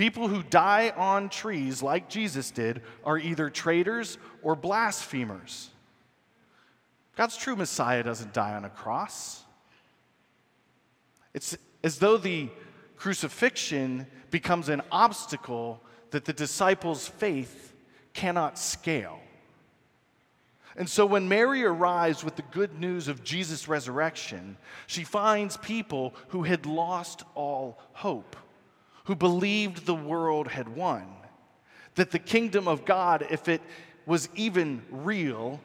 people 0.01 0.29
who 0.29 0.43
die 0.45 0.95
on 0.97 1.29
trees, 1.29 1.83
like 1.83 2.09
Jesus 2.09 2.51
did, 2.51 2.81
are 3.05 3.19
either 3.19 3.51
traitors 3.51 4.17
or 4.43 4.57
blasphemers. 4.57 5.69
God's 7.17 7.37
true 7.37 7.55
Messiah 7.55 8.03
doesn't 8.03 8.33
die 8.33 8.55
on 8.55 8.65
a 8.65 8.71
cross. 8.71 9.45
It's 11.35 11.55
as 11.85 11.99
though 11.99 12.17
the 12.17 12.49
crucifixion 12.97 14.07
becomes 14.31 14.71
an 14.71 14.81
obstacle 14.91 15.83
that 16.13 16.25
the 16.25 16.33
disciples' 16.33 17.07
faith 17.07 17.75
cannot 18.15 18.59
scale. 18.59 19.21
And 20.77 20.89
so 20.89 21.05
when 21.05 21.29
Mary 21.29 21.63
arrives 21.63 22.25
with 22.25 22.37
the 22.37 22.43
good 22.53 22.81
news 22.81 23.07
of 23.07 23.23
Jesus' 23.23 23.69
resurrection, 23.69 24.57
she 24.87 25.05
finds 25.05 25.59
people 25.59 26.15
who 26.29 26.45
had 26.45 26.65
lost 26.65 27.23
all 27.35 27.79
hope, 27.93 28.35
who 29.05 29.15
believed 29.15 29.87
the 29.87 29.95
world 29.95 30.49
had 30.49 30.69
won, 30.69 31.07
that 31.95 32.11
the 32.11 32.19
kingdom 32.19 32.69
of 32.69 32.85
God, 32.85 33.27
if 33.31 33.49
it 33.49 33.63
was 34.07 34.29
even 34.35 34.83
real, 34.91 35.61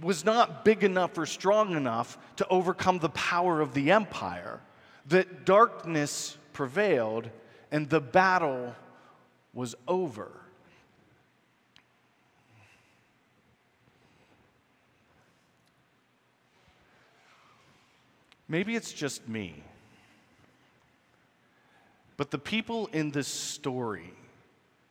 was 0.00 0.24
not 0.24 0.64
big 0.64 0.82
enough 0.82 1.16
or 1.18 1.26
strong 1.26 1.76
enough 1.76 2.18
to 2.36 2.46
overcome 2.48 2.98
the 2.98 3.10
power 3.10 3.60
of 3.60 3.74
the 3.74 3.90
empire, 3.90 4.60
that 5.06 5.44
darkness 5.44 6.36
prevailed 6.52 7.28
and 7.70 7.88
the 7.88 8.00
battle 8.00 8.74
was 9.52 9.74
over. 9.86 10.30
Maybe 18.48 18.74
it's 18.74 18.92
just 18.92 19.28
me, 19.28 19.62
but 22.20 22.30
the 22.30 22.38
people 22.38 22.86
in 22.92 23.10
this 23.12 23.28
story 23.28 24.12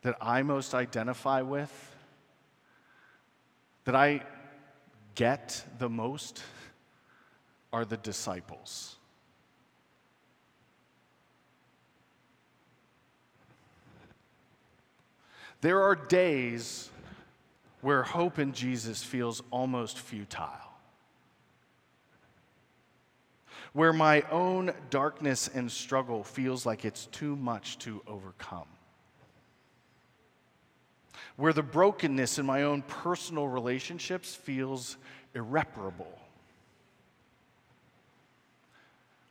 that 0.01 0.17
I 0.19 0.41
most 0.41 0.73
identify 0.73 1.43
with, 1.43 1.71
that 3.83 3.93
I 3.95 4.23
get 5.13 5.63
the 5.77 5.89
most, 5.89 6.41
are 7.71 7.85
the 7.85 7.97
disciples. 7.97 8.95
There 15.61 15.83
are 15.83 15.95
days 15.95 16.89
where 17.81 18.01
hope 18.01 18.39
in 18.39 18.53
Jesus 18.53 19.03
feels 19.03 19.43
almost 19.51 19.99
futile, 19.99 20.68
where 23.73 23.93
my 23.93 24.21
own 24.31 24.71
darkness 24.89 25.49
and 25.53 25.71
struggle 25.71 26.23
feels 26.23 26.65
like 26.65 26.85
it's 26.85 27.05
too 27.07 27.35
much 27.35 27.77
to 27.79 28.01
overcome, 28.07 28.67
where 31.35 31.53
the 31.53 31.63
brokenness 31.63 32.39
in 32.39 32.45
my 32.45 32.63
own 32.63 32.81
personal 32.81 33.47
relationships 33.47 34.35
feels 34.35 34.97
irreparable. 35.33 36.17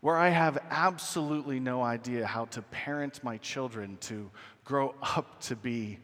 Where 0.00 0.16
I 0.16 0.28
have 0.28 0.58
absolutely 0.70 1.58
no 1.58 1.82
idea 1.82 2.24
how 2.24 2.44
to 2.46 2.62
parent 2.62 3.24
my 3.24 3.36
children 3.38 3.98
to 4.02 4.30
grow 4.64 4.94
up 5.02 5.40
to 5.40 5.56
be 5.56 5.98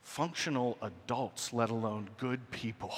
functional 0.00 0.78
adults, 0.80 1.52
let 1.52 1.68
alone 1.68 2.08
good 2.16 2.50
people. 2.50 2.94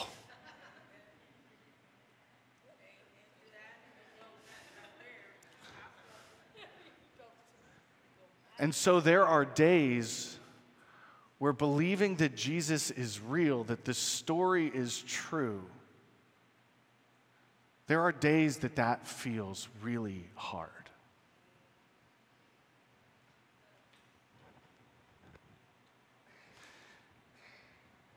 And 8.60 8.74
so 8.74 9.00
there 9.00 9.26
are 9.26 9.46
days 9.46 10.38
where 11.38 11.54
believing 11.54 12.16
that 12.16 12.36
Jesus 12.36 12.90
is 12.90 13.18
real, 13.18 13.64
that 13.64 13.86
the 13.86 13.94
story 13.94 14.70
is 14.72 15.02
true, 15.08 15.62
there 17.86 18.02
are 18.02 18.12
days 18.12 18.58
that 18.58 18.76
that 18.76 19.06
feels 19.06 19.66
really 19.82 20.26
hard. 20.34 20.68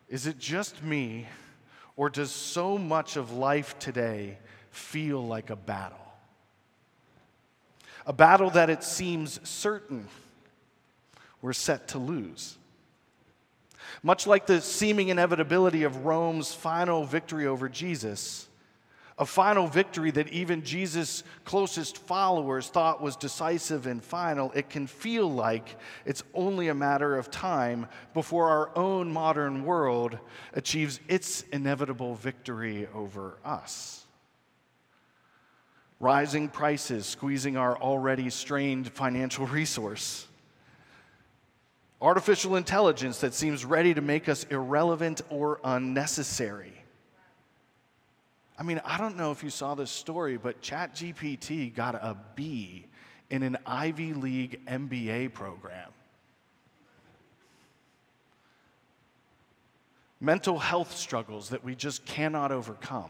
Is 0.10 0.28
it 0.28 0.38
just 0.38 0.84
me, 0.84 1.26
or 1.96 2.10
does 2.10 2.32
so 2.32 2.78
much 2.78 3.16
of 3.16 3.32
life 3.32 3.80
today 3.80 4.40
feel 4.72 5.26
like 5.26 5.50
a 5.50 5.56
battle? 5.56 5.98
A 8.06 8.12
battle 8.12 8.50
that 8.50 8.70
it 8.70 8.84
seems 8.84 9.40
certain 9.48 10.06
we're 11.44 11.54
set 11.54 11.90
to 11.90 12.00
lose. 12.00 12.58
Much 14.02 14.26
like 14.26 14.48
the 14.48 14.62
seeming 14.62 15.10
inevitability 15.10 15.84
of 15.84 16.06
Rome's 16.06 16.54
final 16.54 17.04
victory 17.04 17.46
over 17.46 17.68
Jesus, 17.68 18.48
a 19.18 19.26
final 19.26 19.68
victory 19.68 20.10
that 20.12 20.30
even 20.30 20.64
Jesus' 20.64 21.24
closest 21.44 21.98
followers 21.98 22.70
thought 22.70 23.02
was 23.02 23.18
decisive 23.18 23.88
and 23.88 24.02
final, 24.02 24.54
it 24.56 24.70
can 24.70 24.88
feel 24.88 25.30
like 25.30 25.76
it's 26.06 26.24
only 26.34 26.70
a 26.70 26.74
matter 26.74 27.18
of 27.18 27.30
time 27.30 27.88
before 28.14 28.48
our 28.48 28.72
own 28.78 29.12
modern 29.12 29.66
world 29.66 30.18
achieves 30.54 31.02
its 31.10 31.42
inevitable 31.52 32.16
victory 32.16 32.88
over 32.96 33.38
us. 33.44 34.06
Rising 36.00 36.48
prices 36.48 37.06
squeezing 37.06 37.58
our 37.58 37.78
already 37.78 38.30
strained 38.30 38.90
financial 38.94 39.46
resource. 39.60 40.28
Artificial 42.04 42.56
intelligence 42.58 43.20
that 43.22 43.34
seems 43.34 43.66
ready 43.66 43.96
to 43.96 44.02
make 44.02 44.30
us 44.30 44.44
irrelevant 44.52 45.22
or 45.32 45.60
unnecessary 45.64 46.84
I 48.58 48.64
mean, 48.64 48.82
I 48.86 48.98
don't 48.98 49.18
know 49.18 49.32
if 49.32 49.44
you 49.44 49.50
saw 49.50 49.76
this 49.76 49.90
story, 49.90 50.38
but 50.38 50.62
ChatGPT 50.62 51.74
got 51.74 51.96
a 51.96 52.16
B 52.36 52.86
in 53.30 53.42
an 53.44 53.58
Ivy 53.66 54.14
League 54.14 54.62
MBA 54.68 55.34
program. 55.34 55.90
Mental 60.22 60.60
health 60.60 60.96
struggles 60.96 61.50
that 61.50 61.64
we 61.64 61.76
just 61.76 62.06
cannot 62.06 62.52
overcome. 62.52 63.10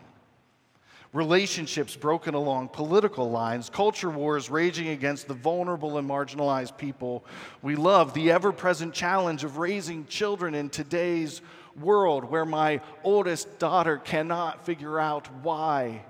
Relationships 1.14 1.96
broken 1.96 2.34
along 2.34 2.70
political 2.70 3.30
lines, 3.30 3.70
culture 3.70 4.10
wars 4.10 4.50
raging 4.50 4.88
against 4.88 5.28
the 5.28 5.36
vulnerable 5.36 6.00
and 6.00 6.10
marginalized 6.10 6.76
people 6.76 7.24
we 7.62 7.76
love, 7.76 8.16
the 8.16 8.32
ever 8.32 8.52
present 8.52 8.96
challenge 8.96 9.44
of 9.44 9.58
raising 9.58 10.08
children 10.08 10.56
in 10.56 10.72
today's 10.72 11.44
world 11.80 12.24
where 12.26 12.46
my 12.46 12.82
oldest 13.04 13.60
daughter 13.60 13.98
cannot 13.98 14.66
figure 14.66 15.00
out 15.00 15.28
why 15.44 16.04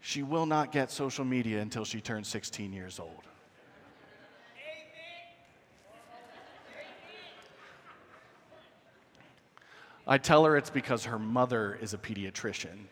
she 0.00 0.22
will 0.22 0.46
not 0.46 0.72
get 0.72 0.90
social 0.90 1.24
media 1.24 1.60
until 1.60 1.84
she 1.84 2.00
turns 2.00 2.28
16 2.28 2.72
years 2.72 2.98
old. 2.98 3.10
I 10.06 10.16
tell 10.16 10.46
her 10.46 10.56
it's 10.56 10.70
because 10.70 11.04
her 11.04 11.18
mother 11.18 11.78
is 11.82 11.92
a 11.92 11.98
pediatrician. 11.98 12.86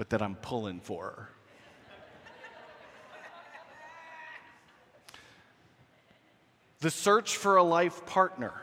But 0.00 0.08
that 0.08 0.22
I'm 0.22 0.36
pulling 0.36 0.80
for 0.80 1.04
her. 1.04 1.28
The 6.80 6.90
search 6.90 7.36
for 7.36 7.56
a 7.56 7.62
life 7.62 8.06
partner, 8.06 8.54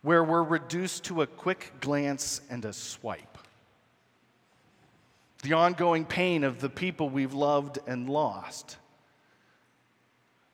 where 0.00 0.24
we're 0.24 0.42
reduced 0.42 1.04
to 1.04 1.20
a 1.20 1.26
quick 1.26 1.74
glance 1.82 2.40
and 2.48 2.64
a 2.64 2.72
swipe. 2.72 3.36
The 5.42 5.52
ongoing 5.52 6.06
pain 6.06 6.44
of 6.44 6.62
the 6.62 6.70
people 6.70 7.10
we've 7.10 7.34
loved 7.34 7.78
and 7.86 8.08
lost. 8.08 8.78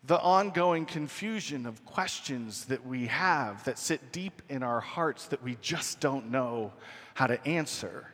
The 0.02 0.18
ongoing 0.18 0.86
confusion 0.86 1.66
of 1.66 1.84
questions 1.86 2.64
that 2.64 2.84
we 2.84 3.06
have 3.06 3.62
that 3.62 3.78
sit 3.78 4.10
deep 4.10 4.42
in 4.48 4.64
our 4.64 4.80
hearts 4.80 5.26
that 5.26 5.44
we 5.44 5.56
just 5.60 6.00
don't 6.00 6.32
know 6.32 6.72
how 7.14 7.28
to 7.28 7.46
answer. 7.46 8.08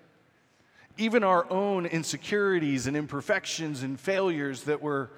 Even 0.99 1.25
our 1.25 1.51
own 1.51 1.87
insecurities 1.87 2.87
and 2.87 2.97
imperfections 2.97 3.83
and 3.83 3.99
failures 3.99 4.65
that 4.65 4.83
we're 4.83 5.09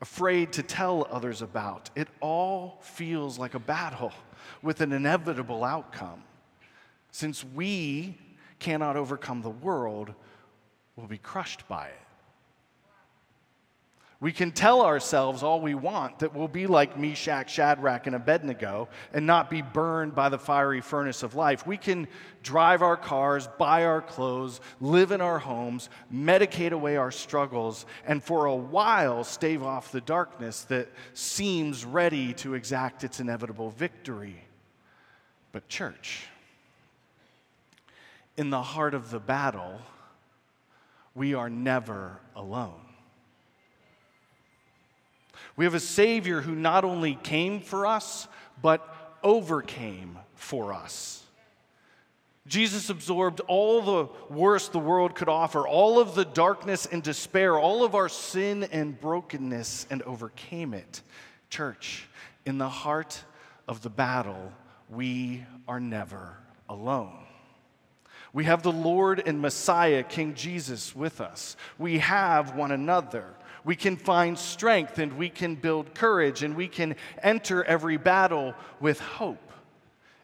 afraid 0.00 0.52
to 0.52 0.62
tell 0.62 1.06
others 1.10 1.42
about. 1.42 1.90
It 1.96 2.08
all 2.20 2.78
feels 2.82 3.38
like 3.38 3.54
a 3.54 3.58
battle 3.58 4.12
with 4.62 4.80
an 4.80 4.92
inevitable 4.92 5.64
outcome. 5.64 6.22
Since 7.10 7.44
we 7.44 8.16
cannot 8.60 8.96
overcome 8.96 9.42
the 9.42 9.50
world, 9.50 10.14
we'll 10.94 11.08
be 11.08 11.18
crushed 11.18 11.66
by 11.68 11.88
it. 11.88 12.07
We 14.20 14.32
can 14.32 14.50
tell 14.50 14.82
ourselves 14.82 15.44
all 15.44 15.60
we 15.60 15.76
want 15.76 16.18
that 16.18 16.34
we'll 16.34 16.48
be 16.48 16.66
like 16.66 16.98
Meshach, 16.98 17.48
Shadrach, 17.48 18.08
and 18.08 18.16
Abednego 18.16 18.88
and 19.12 19.26
not 19.26 19.48
be 19.48 19.62
burned 19.62 20.16
by 20.16 20.28
the 20.28 20.40
fiery 20.40 20.80
furnace 20.80 21.22
of 21.22 21.36
life. 21.36 21.68
We 21.68 21.76
can 21.76 22.08
drive 22.42 22.82
our 22.82 22.96
cars, 22.96 23.48
buy 23.58 23.84
our 23.84 24.02
clothes, 24.02 24.60
live 24.80 25.12
in 25.12 25.20
our 25.20 25.38
homes, 25.38 25.88
medicate 26.12 26.72
away 26.72 26.96
our 26.96 27.12
struggles, 27.12 27.86
and 28.08 28.20
for 28.20 28.46
a 28.46 28.56
while 28.56 29.22
stave 29.22 29.62
off 29.62 29.92
the 29.92 30.00
darkness 30.00 30.62
that 30.62 30.88
seems 31.14 31.84
ready 31.84 32.34
to 32.34 32.54
exact 32.54 33.04
its 33.04 33.20
inevitable 33.20 33.70
victory. 33.70 34.42
But, 35.52 35.68
church, 35.68 36.26
in 38.36 38.50
the 38.50 38.62
heart 38.62 38.94
of 38.94 39.12
the 39.12 39.20
battle, 39.20 39.80
we 41.14 41.34
are 41.34 41.48
never 41.48 42.18
alone. 42.34 42.87
We 45.58 45.64
have 45.64 45.74
a 45.74 45.80
Savior 45.80 46.40
who 46.40 46.54
not 46.54 46.84
only 46.84 47.16
came 47.16 47.60
for 47.60 47.84
us, 47.84 48.28
but 48.62 49.18
overcame 49.24 50.16
for 50.36 50.72
us. 50.72 51.24
Jesus 52.46 52.90
absorbed 52.90 53.40
all 53.40 53.82
the 53.82 54.08
worst 54.32 54.70
the 54.70 54.78
world 54.78 55.16
could 55.16 55.28
offer, 55.28 55.66
all 55.66 55.98
of 55.98 56.14
the 56.14 56.24
darkness 56.24 56.86
and 56.86 57.02
despair, 57.02 57.58
all 57.58 57.82
of 57.82 57.96
our 57.96 58.08
sin 58.08 58.68
and 58.70 59.00
brokenness, 59.00 59.88
and 59.90 60.00
overcame 60.02 60.74
it. 60.74 61.02
Church, 61.50 62.06
in 62.46 62.58
the 62.58 62.68
heart 62.68 63.24
of 63.66 63.82
the 63.82 63.90
battle, 63.90 64.52
we 64.88 65.44
are 65.66 65.80
never 65.80 66.36
alone. 66.68 67.18
We 68.32 68.44
have 68.44 68.62
the 68.62 68.70
Lord 68.70 69.24
and 69.26 69.40
Messiah, 69.40 70.04
King 70.04 70.34
Jesus, 70.34 70.94
with 70.94 71.20
us. 71.20 71.56
We 71.78 71.98
have 71.98 72.54
one 72.54 72.70
another 72.70 73.34
we 73.68 73.76
can 73.76 73.98
find 73.98 74.38
strength 74.38 74.98
and 74.98 75.12
we 75.18 75.28
can 75.28 75.54
build 75.54 75.94
courage 75.94 76.42
and 76.42 76.56
we 76.56 76.66
can 76.66 76.96
enter 77.22 77.62
every 77.64 77.98
battle 77.98 78.54
with 78.80 78.98
hope. 78.98 79.52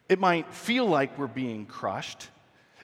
It 0.08 0.18
might 0.18 0.50
feel 0.54 0.86
like 0.86 1.18
we're 1.18 1.26
being 1.26 1.66
crushed. 1.66 2.28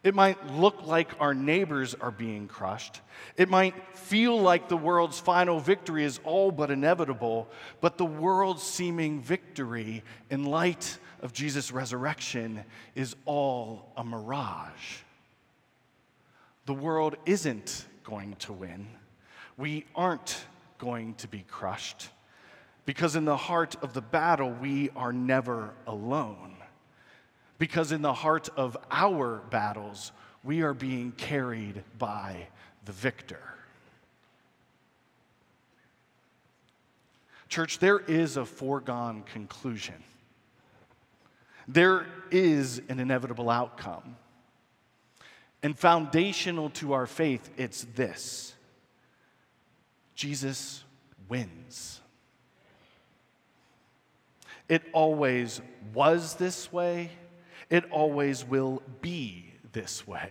It 0.05 0.15
might 0.15 0.49
look 0.49 0.87
like 0.87 1.19
our 1.19 1.33
neighbors 1.33 1.95
are 1.95 2.11
being 2.11 2.47
crushed. 2.47 3.01
It 3.39 3.49
might 3.49 3.75
feel 3.97 4.39
like 4.39 4.69
the 4.69 4.77
world's 4.77 5.19
final 5.19 5.61
victory 5.61 6.05
is 6.05 6.21
all 6.25 6.53
but 6.53 6.71
inevitable, 6.71 7.49
but 7.81 7.97
the 7.97 8.05
world's 8.05 8.63
seeming 8.63 9.23
victory 9.23 10.05
in 10.29 10.45
light 10.45 10.99
of 11.23 11.33
Jesus' 11.33 11.73
resurrection 11.73 12.65
is 12.95 13.17
all 13.25 13.91
a 13.97 14.05
mirage. 14.05 14.99
The 16.67 16.75
world 16.75 17.17
isn't 17.25 17.87
going 18.05 18.37
to 18.41 18.53
win 18.53 18.89
we 19.61 19.85
aren't 19.95 20.47
going 20.81 21.15
to 21.15 21.29
be 21.29 21.45
crushed 21.49 22.09
because 22.91 23.15
in 23.15 23.25
the 23.25 23.37
heart 23.37 23.77
of 23.83 23.93
the 23.93 24.01
battle, 24.01 24.51
we 24.51 24.91
are 24.97 25.13
never 25.13 25.71
alone. 25.87 26.57
Because 27.57 27.93
in 27.93 28.03
the 28.03 28.13
heart 28.13 28.49
of 28.57 28.77
our 28.91 29.43
battles, 29.51 30.11
we 30.43 30.63
are 30.63 30.75
being 30.75 31.13
carried 31.13 31.85
by 31.99 32.49
the 32.87 32.91
victor. 32.93 33.39
Church, 37.49 37.79
there 37.79 38.01
is 38.01 38.37
a 38.37 38.45
foregone 38.45 39.23
conclusion. 39.23 40.03
There 41.69 42.07
is 42.33 42.81
an 42.89 42.99
inevitable 42.99 43.51
outcome. 43.51 44.17
And 45.63 45.79
foundational 45.79 46.71
to 46.71 46.95
our 46.95 47.07
faith, 47.07 47.51
it's 47.57 47.87
this 47.95 48.55
Jesus 50.21 50.85
wins. 51.31 51.99
It 54.69 54.83
always 54.93 55.63
was 55.95 56.35
this 56.35 56.71
way, 56.71 57.09
it 57.71 57.91
always 57.91 58.45
will 58.45 58.83
be 59.01 59.55
this 59.73 60.07
way. 60.07 60.31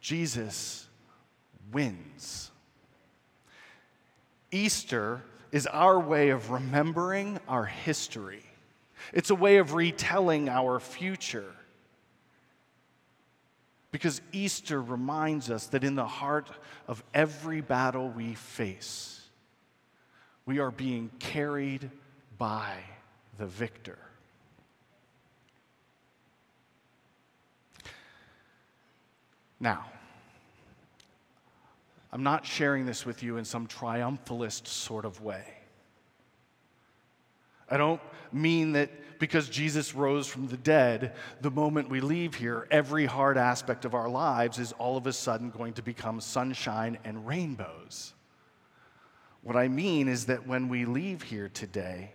Jesus 0.00 0.88
wins. 1.72 2.50
Easter 4.50 5.20
is 5.52 5.66
our 5.66 6.00
way 6.00 6.30
of 6.30 6.50
remembering 6.50 7.40
our 7.48 7.66
history. 7.66 8.46
It's 9.12 9.28
a 9.28 9.34
way 9.34 9.58
of 9.58 9.74
retelling 9.74 10.48
our 10.48 10.80
future. 10.80 11.52
Because 13.90 14.20
Easter 14.32 14.82
reminds 14.82 15.50
us 15.50 15.66
that 15.68 15.82
in 15.82 15.94
the 15.94 16.06
heart 16.06 16.48
of 16.86 17.02
every 17.14 17.60
battle 17.60 18.10
we 18.10 18.34
face, 18.34 19.20
we 20.44 20.58
are 20.58 20.70
being 20.70 21.10
carried 21.18 21.90
by 22.36 22.74
the 23.38 23.46
victor. 23.46 23.98
Now, 29.60 29.86
I'm 32.12 32.22
not 32.22 32.46
sharing 32.46 32.86
this 32.86 33.04
with 33.04 33.22
you 33.22 33.36
in 33.36 33.44
some 33.44 33.66
triumphalist 33.66 34.66
sort 34.66 35.04
of 35.04 35.20
way. 35.20 35.57
I 37.70 37.76
don't 37.76 38.00
mean 38.32 38.72
that 38.72 38.90
because 39.18 39.48
Jesus 39.48 39.94
rose 39.94 40.26
from 40.26 40.46
the 40.46 40.56
dead, 40.56 41.12
the 41.40 41.50
moment 41.50 41.90
we 41.90 42.00
leave 42.00 42.34
here, 42.34 42.66
every 42.70 43.06
hard 43.06 43.36
aspect 43.36 43.84
of 43.84 43.94
our 43.94 44.08
lives 44.08 44.58
is 44.58 44.72
all 44.72 44.96
of 44.96 45.06
a 45.06 45.12
sudden 45.12 45.50
going 45.50 45.72
to 45.74 45.82
become 45.82 46.20
sunshine 46.20 46.98
and 47.04 47.26
rainbows. 47.26 48.14
What 49.42 49.56
I 49.56 49.68
mean 49.68 50.08
is 50.08 50.26
that 50.26 50.46
when 50.46 50.68
we 50.68 50.84
leave 50.84 51.22
here 51.22 51.48
today, 51.48 52.12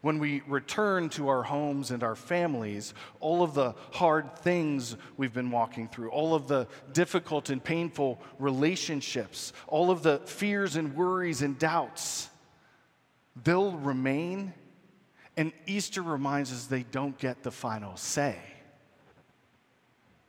when 0.00 0.18
we 0.18 0.42
return 0.46 1.10
to 1.10 1.28
our 1.28 1.42
homes 1.42 1.90
and 1.90 2.02
our 2.02 2.16
families, 2.16 2.94
all 3.20 3.42
of 3.42 3.54
the 3.54 3.74
hard 3.92 4.36
things 4.38 4.96
we've 5.16 5.34
been 5.34 5.50
walking 5.50 5.88
through, 5.88 6.10
all 6.10 6.34
of 6.34 6.48
the 6.48 6.66
difficult 6.92 7.50
and 7.50 7.62
painful 7.62 8.20
relationships, 8.38 9.52
all 9.66 9.90
of 9.90 10.02
the 10.02 10.18
fears 10.20 10.76
and 10.76 10.96
worries 10.96 11.42
and 11.42 11.58
doubts, 11.58 12.30
they'll 13.44 13.72
remain 13.72 14.54
and 15.36 15.52
Easter 15.66 16.02
reminds 16.02 16.52
us 16.52 16.66
they 16.66 16.82
don't 16.82 17.16
get 17.18 17.42
the 17.42 17.50
final 17.50 17.96
say. 17.96 18.36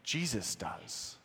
Jesus 0.04 0.56
does. 0.56 1.18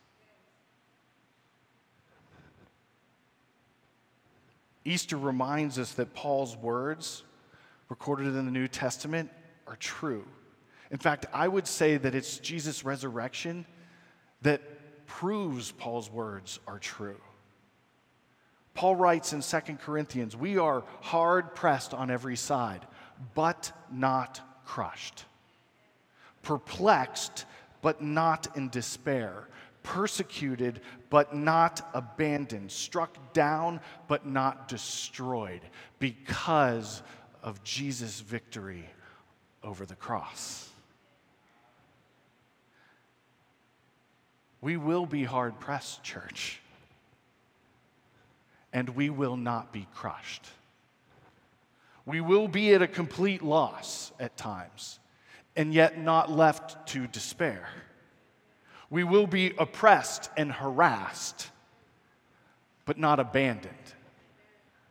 Easter 4.85 5.17
reminds 5.17 5.79
us 5.79 5.93
that 5.95 6.15
Paul's 6.15 6.57
words, 6.57 7.23
recorded 7.89 8.29
in 8.29 8.47
the 8.47 8.53
New 8.53 8.69
Testament, 8.69 9.31
are 9.67 9.77
true. 9.77 10.25
In 10.91 10.99
fact, 10.99 11.27
I 11.33 11.47
would 11.47 11.67
say 11.67 11.99
that 11.99 12.15
it's 12.15 12.39
Jesus' 12.39 12.85
resurrection 12.85 13.67
that 14.43 14.63
proves 15.07 15.73
Paul's 15.73 16.11
words 16.11 16.59
are 16.67 16.79
true. 16.79 17.21
Paul 18.75 18.97
writes 18.97 19.33
in 19.33 19.43
2 19.43 19.75
Corinthians, 19.75 20.37
We 20.37 20.57
are 20.57 20.85
hard 21.01 21.55
pressed 21.55 21.93
on 21.93 22.11
every 22.11 22.37
side 22.37 22.87
but 23.35 23.73
not 23.91 24.41
crushed, 24.65 25.25
perplexed, 26.43 27.45
but 27.83 28.03
not 28.03 28.57
in 28.57 28.69
despair, 28.69 29.49
persecuted, 29.83 30.81
but 31.11 31.35
not 31.35 31.89
abandoned, 31.95 32.71
struck 32.71 33.33
down, 33.33 33.81
but 34.09 34.27
not 34.27 34.69
destroyed, 34.69 35.63
because 35.99 37.03
of 37.43 37.63
Jesus' 37.65 38.21
victory 38.21 38.85
over 39.63 39.87
the 39.87 39.95
cross. 39.95 40.69
We 44.61 44.77
will 44.77 45.07
be 45.07 45.25
hard 45.25 45.59
pressed, 45.61 46.03
church, 46.03 46.61
and 48.73 48.89
we 48.91 49.09
will 49.09 49.37
not 49.37 49.73
be 49.73 49.87
crushed. 49.95 50.47
We 52.09 52.23
will 52.23 52.49
be 52.49 52.73
at 52.73 52.81
a 52.81 52.89
complete 52.89 53.43
loss 53.43 54.13
at 54.19 54.35
times, 54.35 54.99
and 55.55 55.75
yet 55.75 56.01
not 56.01 56.31
left 56.31 56.87
to 56.95 57.07
despair. 57.07 57.69
We 58.89 59.05
will 59.05 59.27
be 59.27 59.53
oppressed 59.59 60.31
and 60.35 60.51
harassed, 60.51 61.51
but 62.87 62.97
not 62.97 63.21
abandoned. 63.21 63.75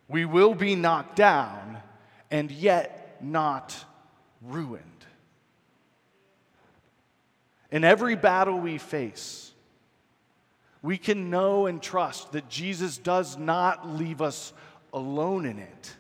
We 0.07 0.25
will 0.25 0.53
be 0.53 0.75
knocked 0.75 1.15
down, 1.15 1.79
and 2.29 2.51
yet 2.51 3.17
not 3.19 3.75
ruined. 4.43 4.83
In 7.71 7.83
every 7.83 8.15
battle 8.15 8.59
we 8.59 8.77
face, 8.77 9.53
we 10.83 10.99
can 10.99 11.31
know 11.31 11.65
and 11.65 11.81
trust 11.81 12.33
that 12.33 12.47
Jesus 12.47 12.99
does 12.99 13.39
not 13.39 13.89
leave 13.89 14.21
us 14.21 14.53
alone 14.93 15.47
in 15.47 15.57
it. 15.57 15.95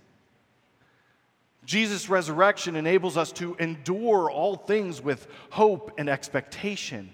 Jesus' 1.67 2.07
resurrection 2.07 2.77
enables 2.77 3.17
us 3.17 3.33
to 3.33 3.53
endure 3.55 4.31
all 4.31 4.55
things 4.55 5.01
with 5.01 5.27
hope 5.49 5.91
and 5.97 6.07
expectation. 6.07 7.09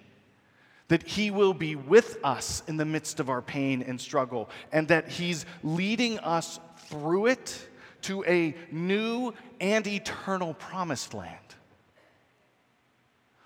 That 0.89 1.01
He 1.01 1.31
will 1.31 1.55
be 1.55 1.75
with 1.75 2.19
us 2.23 2.61
in 2.67 2.77
the 2.77 2.85
midst 2.85 3.19
of 3.19 3.31
our 3.31 3.41
pain 3.41 3.81
and 3.81 3.99
struggle, 3.99 4.51
and 4.71 4.87
that 4.89 5.09
He's 5.09 5.47
leading 5.63 6.19
us 6.19 6.59
through 6.85 7.25
it 7.27 7.67
to 8.03 8.23
a 8.25 8.53
new 8.71 9.33
and 9.59 9.87
eternal 9.87 10.53
promised 10.53 11.15
land. 11.15 11.37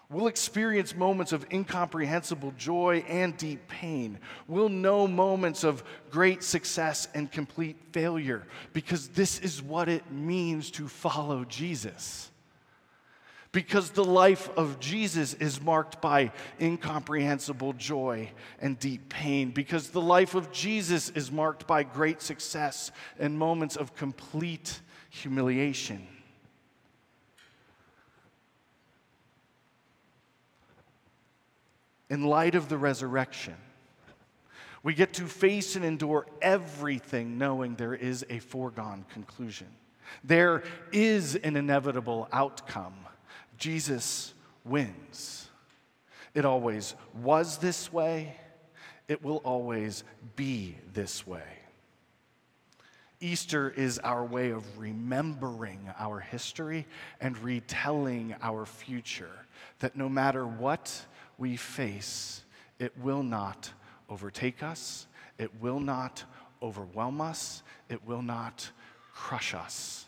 We'll 0.10 0.28
experience 0.28 0.96
moments 0.96 1.34
of 1.34 1.46
incomprehensible 1.52 2.54
joy 2.58 3.04
and 3.10 3.36
deep 3.36 3.68
pain. 3.68 4.20
We'll 4.48 4.70
know 4.70 5.06
moments 5.06 5.66
of 5.66 5.84
great 6.12 6.44
success 6.44 7.10
and 7.14 7.30
complete 7.30 7.76
failure 7.92 8.44
because 8.72 9.10
this 9.10 9.40
is 9.40 9.62
what 9.62 9.90
it 9.90 10.10
means 10.10 10.72
to 10.72 10.88
follow 10.88 11.44
Jesus. 11.44 12.32
Because 13.52 13.90
the 13.90 14.06
life 14.06 14.50
of 14.56 14.80
Jesus 14.80 15.34
is 15.34 15.62
marked 15.62 16.02
by 16.02 16.32
incomprehensible 16.62 17.74
joy 17.74 18.32
and 18.60 18.80
deep 18.80 19.10
pain. 19.10 19.52
Because 19.52 19.90
the 19.90 20.02
life 20.02 20.36
of 20.36 20.54
Jesus 20.54 21.10
is 21.10 21.32
marked 21.32 21.68
by 21.68 21.84
great 21.84 22.22
success 22.22 22.92
and 23.20 23.38
moments 23.38 23.76
of 23.76 23.94
complete 23.96 24.80
humiliation. 25.10 26.08
In 32.10 32.24
light 32.24 32.56
of 32.56 32.70
the 32.70 32.78
resurrection, 32.78 33.56
we 34.84 34.94
get 34.94 35.14
to 35.14 35.26
face 35.26 35.76
and 35.76 35.84
endure 35.84 36.26
everything 36.42 37.38
knowing 37.38 37.76
there 37.76 37.94
is 37.94 38.26
a 38.30 38.40
foregone 38.40 39.06
conclusion. 39.14 39.68
There 40.24 40.64
is 40.92 41.36
an 41.36 41.58
inevitable 41.58 42.30
outcome. 42.32 42.96
Jesus 43.58 44.34
wins. 44.64 45.50
It 46.34 46.46
always 46.46 46.96
was 47.22 47.58
this 47.58 47.92
way, 47.92 48.36
it 49.08 49.24
will 49.24 49.38
always 49.38 50.04
be 50.36 50.76
this 50.94 51.26
way. 51.26 51.44
Easter 53.20 53.70
is 53.70 53.98
our 54.00 54.24
way 54.24 54.52
of 54.52 54.78
remembering 54.78 55.80
our 55.98 56.20
history 56.20 56.86
and 57.20 57.38
retelling 57.40 58.36
our 58.42 58.66
future. 58.66 59.32
That 59.80 59.96
no 59.96 60.08
matter 60.08 60.46
what 60.46 61.06
we 61.38 61.56
face, 61.56 62.44
it 62.80 62.94
will 63.02 63.24
not 63.24 63.72
overtake 64.10 64.64
us, 64.64 65.08
it 65.38 65.52
will 65.62 65.80
not 65.80 66.24
overwhelm 66.62 67.22
us, 67.22 67.64
it 67.90 68.06
will 68.06 68.22
not 68.22 68.70
crush 69.14 69.54
us. 69.54 70.06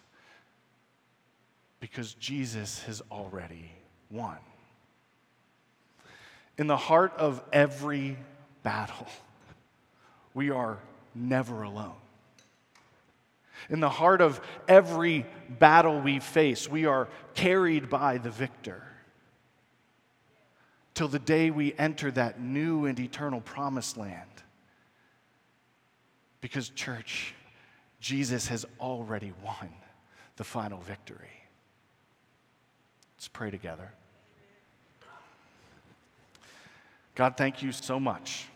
Because 1.79 2.13
Jesus 2.15 2.83
has 2.83 3.01
already 3.11 3.71
won. 4.11 4.37
In 6.57 6.67
the 6.67 6.77
heart 6.77 7.13
of 7.17 7.41
every 7.53 8.17
battle, 8.63 9.07
we 10.33 10.49
are 10.49 10.77
never 11.15 11.63
alone. 11.63 11.95
In 13.69 13.79
the 13.79 13.89
heart 13.89 14.21
of 14.21 14.41
every 14.67 15.25
battle 15.47 16.01
we 16.01 16.19
face, 16.19 16.67
we 16.67 16.85
are 16.85 17.07
carried 17.33 17.89
by 17.89 18.17
the 18.17 18.29
victor 18.29 18.83
till 20.99 21.07
the 21.07 21.17
day 21.17 21.49
we 21.49 21.73
enter 21.77 22.11
that 22.11 22.41
new 22.41 22.85
and 22.85 22.99
eternal 22.99 23.39
promised 23.39 23.95
land. 23.95 24.43
Because, 26.41 26.67
church, 26.67 27.33
Jesus 28.01 28.49
has 28.49 28.65
already 28.81 29.31
won 29.41 29.69
the 30.35 30.43
final 30.43 30.81
victory. 30.81 31.31
Let's 33.15 33.29
pray 33.29 33.49
together. 33.49 33.93
God, 37.15 37.37
thank 37.37 37.63
you 37.63 37.71
so 37.71 37.97
much 37.97 38.47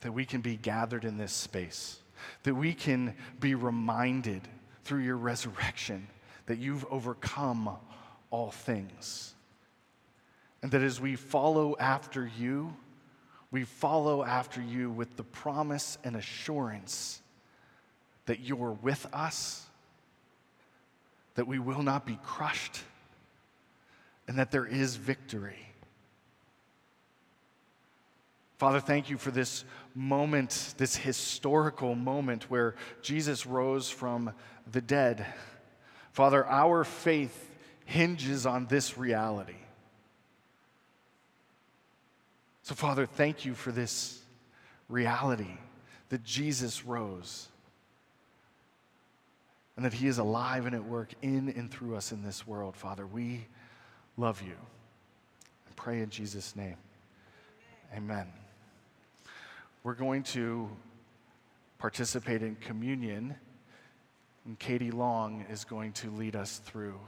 that 0.00 0.10
we 0.10 0.24
can 0.24 0.40
be 0.40 0.56
gathered 0.56 1.04
in 1.04 1.16
this 1.16 1.32
space, 1.32 2.00
that 2.42 2.56
we 2.56 2.74
can 2.74 3.14
be 3.38 3.54
reminded 3.54 4.42
through 4.82 5.02
your 5.02 5.16
resurrection 5.16 6.08
that 6.46 6.58
you've 6.58 6.84
overcome 6.90 7.70
all 8.32 8.50
things. 8.50 9.36
And 10.62 10.72
that 10.72 10.82
as 10.82 11.00
we 11.00 11.16
follow 11.16 11.76
after 11.78 12.28
you, 12.38 12.74
we 13.50 13.64
follow 13.64 14.24
after 14.24 14.60
you 14.60 14.90
with 14.90 15.16
the 15.16 15.24
promise 15.24 15.98
and 16.04 16.16
assurance 16.16 17.22
that 18.26 18.40
you're 18.40 18.72
with 18.72 19.06
us, 19.12 19.64
that 21.34 21.46
we 21.46 21.58
will 21.58 21.82
not 21.82 22.04
be 22.04 22.18
crushed, 22.22 22.82
and 24.26 24.38
that 24.38 24.50
there 24.50 24.66
is 24.66 24.96
victory. 24.96 25.68
Father, 28.58 28.80
thank 28.80 29.08
you 29.08 29.16
for 29.16 29.30
this 29.30 29.64
moment, 29.94 30.74
this 30.76 30.96
historical 30.96 31.94
moment 31.94 32.50
where 32.50 32.74
Jesus 33.00 33.46
rose 33.46 33.88
from 33.88 34.32
the 34.70 34.80
dead. 34.80 35.24
Father, 36.12 36.44
our 36.44 36.82
faith 36.82 37.48
hinges 37.84 38.44
on 38.44 38.66
this 38.66 38.98
reality. 38.98 39.54
So, 42.68 42.74
Father, 42.74 43.06
thank 43.06 43.46
you 43.46 43.54
for 43.54 43.72
this 43.72 44.20
reality 44.90 45.56
that 46.10 46.22
Jesus 46.22 46.84
rose 46.84 47.48
and 49.74 49.86
that 49.86 49.94
he 49.94 50.06
is 50.06 50.18
alive 50.18 50.66
and 50.66 50.74
at 50.74 50.84
work 50.84 51.14
in 51.22 51.48
and 51.48 51.70
through 51.70 51.96
us 51.96 52.12
in 52.12 52.22
this 52.22 52.46
world. 52.46 52.76
Father, 52.76 53.06
we 53.06 53.46
love 54.18 54.42
you. 54.42 54.52
I 54.52 55.72
pray 55.76 56.02
in 56.02 56.10
Jesus' 56.10 56.54
name. 56.54 56.76
Amen. 57.96 58.26
We're 59.82 59.94
going 59.94 60.22
to 60.24 60.68
participate 61.78 62.42
in 62.42 62.54
communion, 62.56 63.34
and 64.44 64.58
Katie 64.58 64.90
Long 64.90 65.46
is 65.48 65.64
going 65.64 65.92
to 65.94 66.10
lead 66.10 66.36
us 66.36 66.58
through 66.66 67.00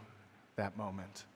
that 0.57 0.79
moment. 0.79 1.27